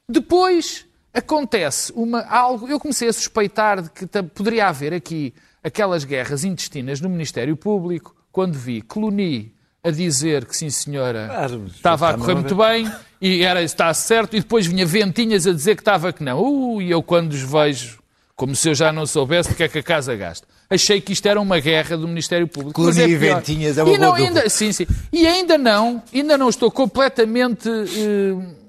[0.09, 0.85] Depois
[1.15, 5.33] acontece uma, algo, eu comecei a suspeitar de que poderia haver aqui
[5.63, 11.31] aquelas guerras intestinas no Ministério Público, quando vi Cluny a dizer que sim senhora
[11.69, 12.91] estava a correr muito bem
[13.21, 16.43] e era está certo, e depois vinha Ventinhas a dizer que estava que não.
[16.43, 18.03] Uh, e eu quando os vejo
[18.37, 20.47] como se eu já não soubesse porque é que a casa gasta.
[20.68, 22.82] Achei que isto era uma guerra do Ministério Público.
[22.82, 24.87] Cluny é e Ventinhas é uma e não, ainda, Sim, sim.
[25.12, 27.68] E ainda não, ainda não estou completamente...
[27.68, 28.64] Uh,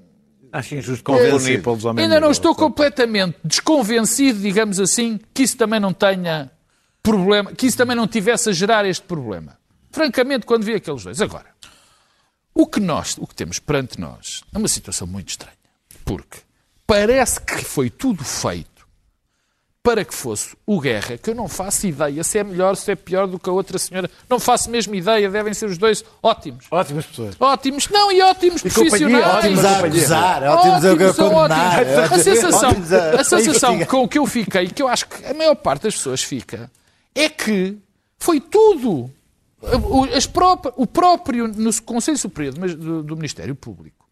[0.52, 2.04] Acho injusto convencer pelos homens.
[2.04, 6.50] Ainda não estou completamente desconvencido, digamos assim, que isso também não tenha
[7.02, 9.58] problema, que isso também não tivesse a gerar este problema.
[9.90, 11.20] Francamente, quando vi aqueles dois.
[11.20, 11.46] Agora,
[12.54, 15.56] o que nós, o que temos perante nós, é uma situação muito estranha.
[16.04, 16.38] Porque
[16.86, 18.75] parece que foi tudo feito
[19.86, 22.96] para que fosse o Guerra, que eu não faço ideia se é melhor, se é
[22.96, 24.10] pior do que a outra senhora.
[24.28, 26.66] Não faço mesmo ideia, devem ser os dois ótimos.
[26.72, 27.36] Ótimas pessoas.
[27.38, 29.24] Ótimos, não, e ótimos e profissionais.
[29.24, 32.12] Ótimos a acusar, ótimos, ótimos a condenar.
[32.12, 32.70] A sensação,
[33.16, 36.20] a sensação com que eu fiquei, que eu acho que a maior parte das pessoas
[36.20, 36.68] fica,
[37.14, 37.78] é que
[38.18, 39.08] foi tudo.
[40.16, 40.28] As
[40.74, 44.05] o próprio no Conselho Superior do, do Ministério Público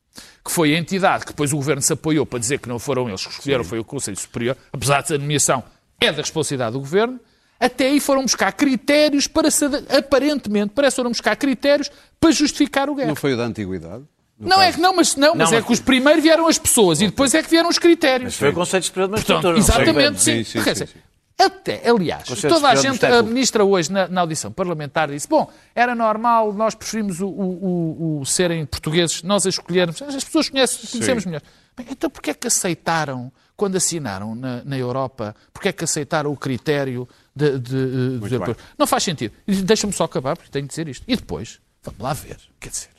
[0.45, 3.09] que foi a entidade que depois o governo se apoiou para dizer que não foram
[3.09, 3.71] eles que escolheram, Sim.
[3.71, 5.63] foi o Conselho Superior, apesar de a nomeação
[6.01, 7.19] é da responsabilidade do governo,
[7.59, 9.49] até aí foram buscar critérios para,
[9.97, 11.91] aparentemente, parece que foram buscar critérios
[12.21, 13.09] para justificar o guerra.
[13.09, 14.05] Não foi o da antiguidade?
[14.39, 14.63] Não caso.
[14.63, 15.67] é que não, mas não, mas não, é mas...
[15.67, 18.33] que os primeiros vieram as pessoas e depois é que vieram os critérios.
[18.33, 19.59] Mas foi o Conselho Superior de Magistratura.
[19.59, 20.45] Exatamente, sim.
[20.45, 20.99] sim, sim, sim, sim.
[21.37, 25.93] Até, aliás, toda a gente, a ministra hoje na, na, audição parlamentar disse, bom, era
[25.93, 30.89] normal, nós preferimos o, o, o, o serem portugueses, nós a escolhermos, as pessoas conhecem,
[30.89, 31.43] conhecemos melhor.
[31.77, 36.31] Bem, então porquê é que aceitaram, quando assinaram na, na Europa, porquê é que aceitaram
[36.31, 39.35] o critério de, de, de, de Não faz sentido.
[39.45, 41.05] Deixa-me só acabar, porque tenho de dizer isto.
[41.09, 42.91] E depois, vamos lá ver, quer dizer,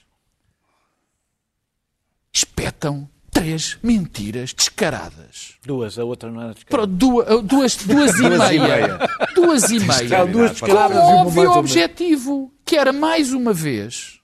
[2.33, 5.55] espetam três mentiras descaradas.
[5.65, 6.88] Duas, a outra não era descarada.
[6.88, 8.99] duas, duas, duas e meia.
[9.36, 10.25] Duas e meia.
[10.25, 10.97] Duas descaradas.
[10.97, 14.14] Com óbvio objetivo, que era, mais uma vez,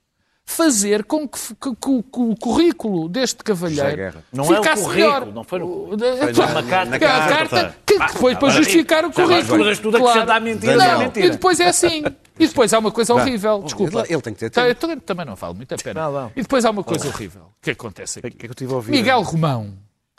[0.52, 4.96] fazer com que, que, que, que o currículo deste cavalheiro não ficasse é o currículo,
[4.96, 5.26] melhor.
[5.34, 5.88] Não foi, no...
[5.88, 9.66] foi na, na, carta, carta, que depois para justificar o currículo.
[9.66, 11.26] Mas tudo acrescentar mentira, Não, é mentira.
[11.26, 12.04] e depois é assim.
[12.40, 13.62] E depois há uma coisa horrível.
[13.64, 14.04] Desculpa.
[14.10, 14.86] ele- tem que ter Tá, tempo.
[14.92, 16.02] eu também não falo muito a pena.
[16.04, 16.32] Não, não.
[16.36, 18.38] E depois há uma coisa horrível que acontece O que aqui.
[18.38, 18.92] é que eu tive a ouvir?
[18.92, 19.74] Miguel Romão.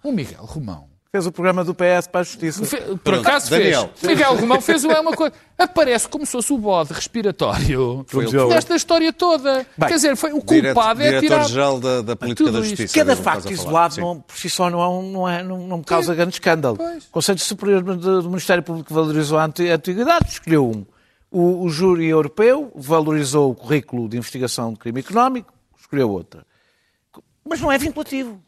[0.04, 0.91] O Miguel Romão.
[1.14, 2.64] Fez o programa do PS para a Justiça.
[2.64, 3.90] Fe- Por acaso Daniel.
[3.94, 4.10] fez.
[4.14, 5.34] Miguel Romão fez uma uma coisa.
[5.58, 8.02] Aparece como se fosse o bode respiratório
[8.48, 9.66] desta história toda.
[9.76, 11.20] Bem, Quer dizer, foi o culpado é tirar.
[11.20, 12.68] Diretor-geral da, da Política da isto.
[12.70, 12.94] Justiça.
[12.98, 15.78] Cada é facto isolado não, por si só não, é um- não, é, não, não
[15.78, 16.78] me causa grande escândalo.
[16.78, 17.04] Pois.
[17.04, 20.86] O Conselho Superior do Ministério Público valorizou a antiguidade, escolheu um.
[21.30, 26.42] O, o júri europeu valorizou o currículo de investigação de crime económico, escolheu outra.
[27.46, 28.40] Mas não é vinculativo.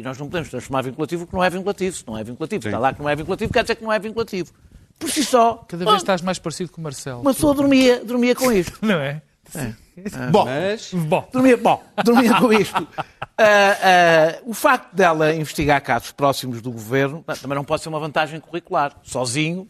[0.00, 1.94] E nós não podemos transformar vinculativo o que não é vinculativo.
[1.96, 3.98] Se não é vinculativo, está lá que não é vinculativo, quer dizer que não é
[3.98, 4.50] vinculativo.
[4.98, 7.20] Por si só, Cada vez estás mais parecido com o Marcelo.
[7.20, 8.78] uma pessoa dormia, dormia com isto.
[8.84, 9.22] Não é?
[10.30, 11.28] Bom, Mas Bom.
[11.32, 12.86] Dormia, bom, dormia com isto.
[13.42, 17.88] Ah, ah, o facto dela investigar casos próximos do governo ah, também não pode ser
[17.88, 18.94] uma vantagem curricular.
[19.02, 19.66] Sozinho,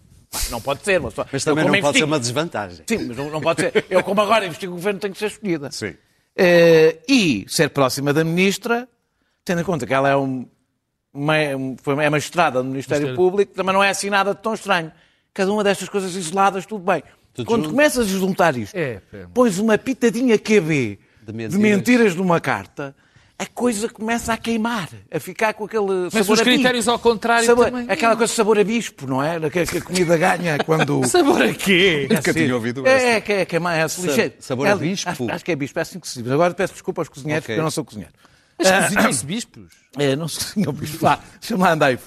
[0.50, 0.98] não pode ser.
[1.00, 2.84] Mas, mas também não como pode ser investigo- uma desvantagem.
[2.84, 3.84] Sim, mas não, não pode ser.
[3.88, 5.70] Eu, como agora investigo o governo, tenho que ser escolhida.
[5.70, 5.94] Sim.
[6.36, 8.88] Eh, e ser próxima da ministra,
[9.44, 10.46] tendo em conta que ela é, um,
[11.12, 13.16] uma, um- foi, é magistrada do Ministério Ministério.
[13.30, 14.92] Público, também não é assim nada de tão estranho.
[15.32, 17.02] Cada uma destas coisas isoladas, tudo bem.
[17.32, 17.74] Tudo Quando junto.
[17.74, 19.26] começas a juntar isto, É, é.
[19.32, 21.54] pões uma pitadinha QB De de mentiras.
[21.60, 22.94] mentiras, numa carta,
[23.38, 26.44] a coisa começa a queimar, a ficar com aquele Mas sabor os a bispo.
[26.44, 27.86] critérios ao contrário Sabor- também.
[27.88, 29.38] Aquela coisa de sabor a bispo, não é?
[29.48, 31.02] Que, que a comida ganha quando...
[31.08, 32.08] Sabor a quê?
[32.10, 33.06] Nunca tinha ouvido É, essa.
[33.06, 33.44] é, que é,
[34.66, 35.08] é É, bispo?
[35.10, 36.32] Acho, acho que é bispo, é assim que se diz.
[36.32, 37.54] Agora peço desculpa aos cozinheiros, Ok.
[37.54, 38.12] porque eu não sou cozinheiro.
[38.62, 39.72] Mas cozinham-se bispos.
[39.98, 40.98] É, não se cozinha o bispo.
[40.98, 41.98] Vá, deixa-me lá andar aí.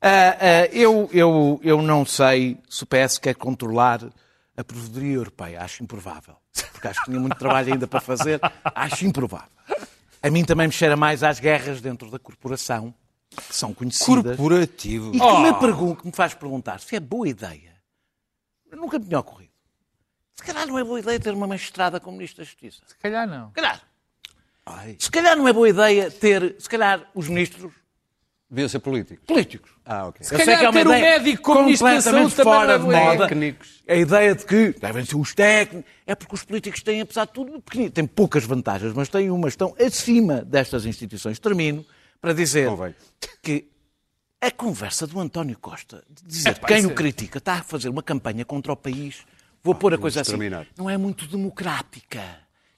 [0.00, 4.00] Ah, ah, eu, eu, eu não sei se o PS quer controlar
[4.56, 5.62] a provedoria europeia.
[5.62, 6.36] Acho improvável.
[6.72, 8.40] Porque acho que tinha muito trabalho ainda para fazer.
[8.74, 9.48] Acho improvável.
[10.22, 12.94] A mim também me cheira mais às guerras dentro da corporação,
[13.30, 14.36] que são conhecidas.
[14.36, 15.10] Corporativo.
[15.14, 17.72] E que, me pergun- que me faz perguntar se é boa ideia.
[18.72, 19.52] Nunca me tinha ocorrido.
[20.34, 22.82] Se calhar não é boa ideia ter uma magistrada como Ministro da Justiça.
[22.86, 23.48] Se calhar não.
[23.48, 23.54] Se
[24.64, 24.94] calhar.
[24.98, 27.72] Se calhar não é boa ideia ter, se calhar, os ministros
[28.50, 29.24] Devia ser político.
[29.24, 29.70] políticos.
[29.82, 30.26] Ah, ok.
[30.26, 32.86] Eu calhar sei que é uma ter o ideia médico como completamente fora de é
[32.86, 33.26] boa moda.
[33.26, 33.82] Técnicos.
[33.88, 35.90] A ideia de que devem ser os técnicos.
[36.06, 37.90] É porque os políticos têm, apesar de tudo, pequenino.
[37.90, 41.38] têm poucas vantagens, mas têm umas, estão acima destas instituições.
[41.38, 41.82] Termino
[42.20, 42.94] para dizer Convém.
[43.42, 43.70] que
[44.38, 47.62] a conversa do António Costa, de dizer Epá, quem isso o é- critica está a
[47.62, 49.22] fazer uma campanha contra o país,
[49.64, 50.66] vou pôr a coisa assim, terminar.
[50.76, 52.22] não é muito democrática.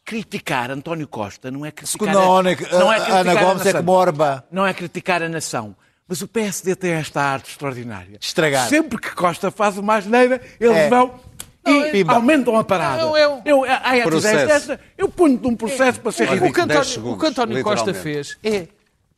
[0.04, 3.62] Criticar António Costa não é criticar Segundo a Ana, não é a criticar Ana Gomes
[3.62, 3.72] é nação.
[3.84, 4.44] como Orba.
[4.50, 5.76] Não é criticar a nação.
[6.06, 8.18] Mas o PSD tem esta arte extraordinária.
[8.20, 8.68] Estragar.
[8.68, 10.88] Sempre que Costa faz uma asneira, eles É.
[10.90, 11.18] vão
[11.66, 12.12] e Pimba.
[12.12, 13.00] aumentam a parada.
[13.02, 14.38] Não, é Eu, ah, ah, Processo.
[14.38, 16.50] fizeste esta, eu ponho-te um processo para ser O que, ridículo.
[16.58, 18.68] o António, 10 segundos, o que António Costa fez é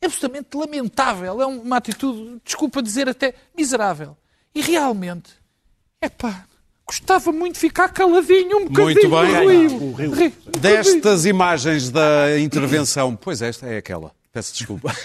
[0.01, 1.41] absolutamente lamentável.
[1.41, 4.15] É uma atitude, desculpa dizer até, miserável.
[4.55, 5.31] E realmente,
[6.01, 6.45] epá,
[6.87, 9.09] gostava muito de ficar caladinho um bocadinho.
[9.09, 9.67] Muito bem.
[9.67, 10.13] Rio.
[10.13, 10.33] Rio.
[10.59, 14.95] Destas imagens da intervenção, pois esta é aquela, peço desculpa.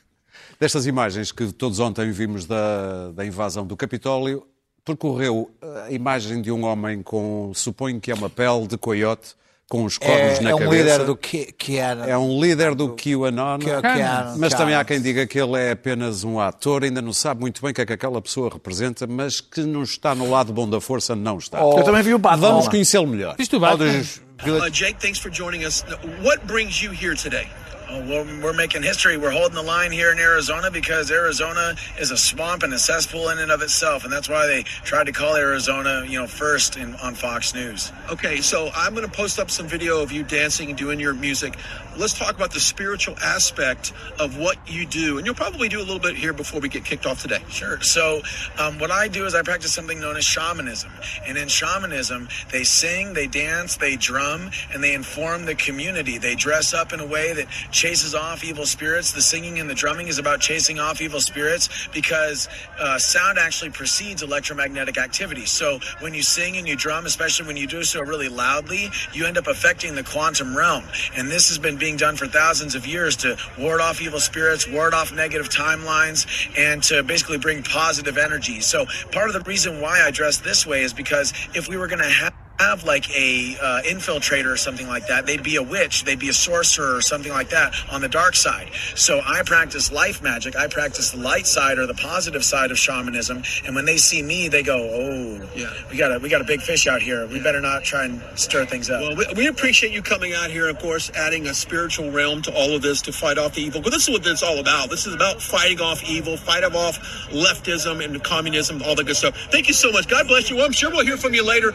[0.60, 4.46] Destas imagens que todos ontem vimos da, da invasão do Capitólio,
[4.84, 5.50] percorreu
[5.86, 9.34] a imagem de um homem com, suponho que é uma pele de coiote,
[9.72, 10.82] com os cornos É, na é um cabeça.
[10.82, 12.04] líder do que, que era.
[12.04, 15.56] É um líder do QAnon, Que- que era- mas também há quem diga que ele
[15.58, 18.50] é apenas um ator, ainda não sabe muito bem o que é que aquela pessoa
[18.52, 21.58] representa, mas que não está no lado bom da força, não está.
[21.58, 22.48] Eu também vi o Batman.
[22.48, 23.34] Vamos conhecê-lo melhor.
[23.38, 24.02] Viste o Batman?
[24.44, 25.82] Uh, Jake, thanks for joining us.
[26.22, 27.46] What brings you here today?
[27.92, 29.18] Uh, we're, we're making history.
[29.18, 33.28] We're holding the line here in Arizona because Arizona is a swamp and a cesspool
[33.28, 36.78] in and of itself, and that's why they tried to call Arizona, you know, first
[36.78, 37.92] in, on Fox News.
[38.10, 41.12] Okay, so I'm going to post up some video of you dancing and doing your
[41.12, 41.56] music.
[41.98, 45.84] Let's talk about the spiritual aspect of what you do, and you'll probably do a
[45.84, 47.42] little bit here before we get kicked off today.
[47.50, 47.78] Sure.
[47.82, 48.22] So,
[48.58, 50.90] um, what I do is I practice something known as shamanism,
[51.26, 56.16] and in shamanism, they sing, they dance, they drum, and they inform the community.
[56.16, 57.48] They dress up in a way that
[57.82, 59.10] chases off evil spirits.
[59.10, 63.72] The singing and the drumming is about chasing off evil spirits because uh, sound actually
[63.72, 65.46] precedes electromagnetic activity.
[65.46, 69.26] So when you sing and you drum, especially when you do so really loudly, you
[69.26, 70.84] end up affecting the quantum realm.
[71.16, 74.68] And this has been being done for thousands of years to ward off evil spirits,
[74.68, 78.60] ward off negative timelines, and to basically bring positive energy.
[78.60, 81.88] So part of the reason why I dress this way is because if we were
[81.88, 82.32] going to have
[82.62, 85.26] have like a uh, infiltrator or something like that.
[85.26, 88.34] They'd be a witch, they'd be a sorcerer or something like that on the dark
[88.36, 88.70] side.
[88.94, 90.56] So I practice life magic.
[90.56, 93.42] I practice the light side or the positive side of shamanism.
[93.66, 96.44] And when they see me, they go, "Oh, yeah, we got a we got a
[96.44, 97.26] big fish out here.
[97.26, 100.50] We better not try and stir things up." Well, we, we appreciate you coming out
[100.50, 103.62] here, of course, adding a spiritual realm to all of this to fight off the
[103.62, 103.82] evil.
[103.82, 104.90] But this is what it's all about.
[104.90, 106.98] This is about fighting off evil, fighting off
[107.30, 109.36] leftism and communism, all that good stuff.
[109.50, 110.08] Thank you so much.
[110.08, 110.56] God bless you.
[110.56, 111.74] Well, I'm sure we'll hear from you later.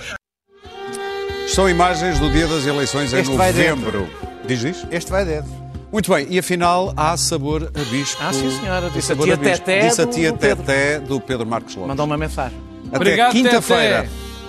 [1.47, 4.09] São imagens do dia das eleições em Este novembro.
[4.45, 4.85] Diz, diz?
[4.91, 5.49] Este vai dentro.
[5.91, 8.21] Muito bem, e afinal há sabor a bispo.
[8.21, 8.89] Ah, sim, senhora.
[8.89, 9.37] Disse a tia.
[9.37, 10.37] Teté Disse a tia do.
[10.37, 11.87] Teté do Pedro Marcos Lopes.
[11.87, 12.57] Mandou uma mensagem.
[12.91, 14.07] Até quinta-feira.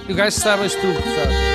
[0.09, 1.47] E o gajo sabes tu, sabe?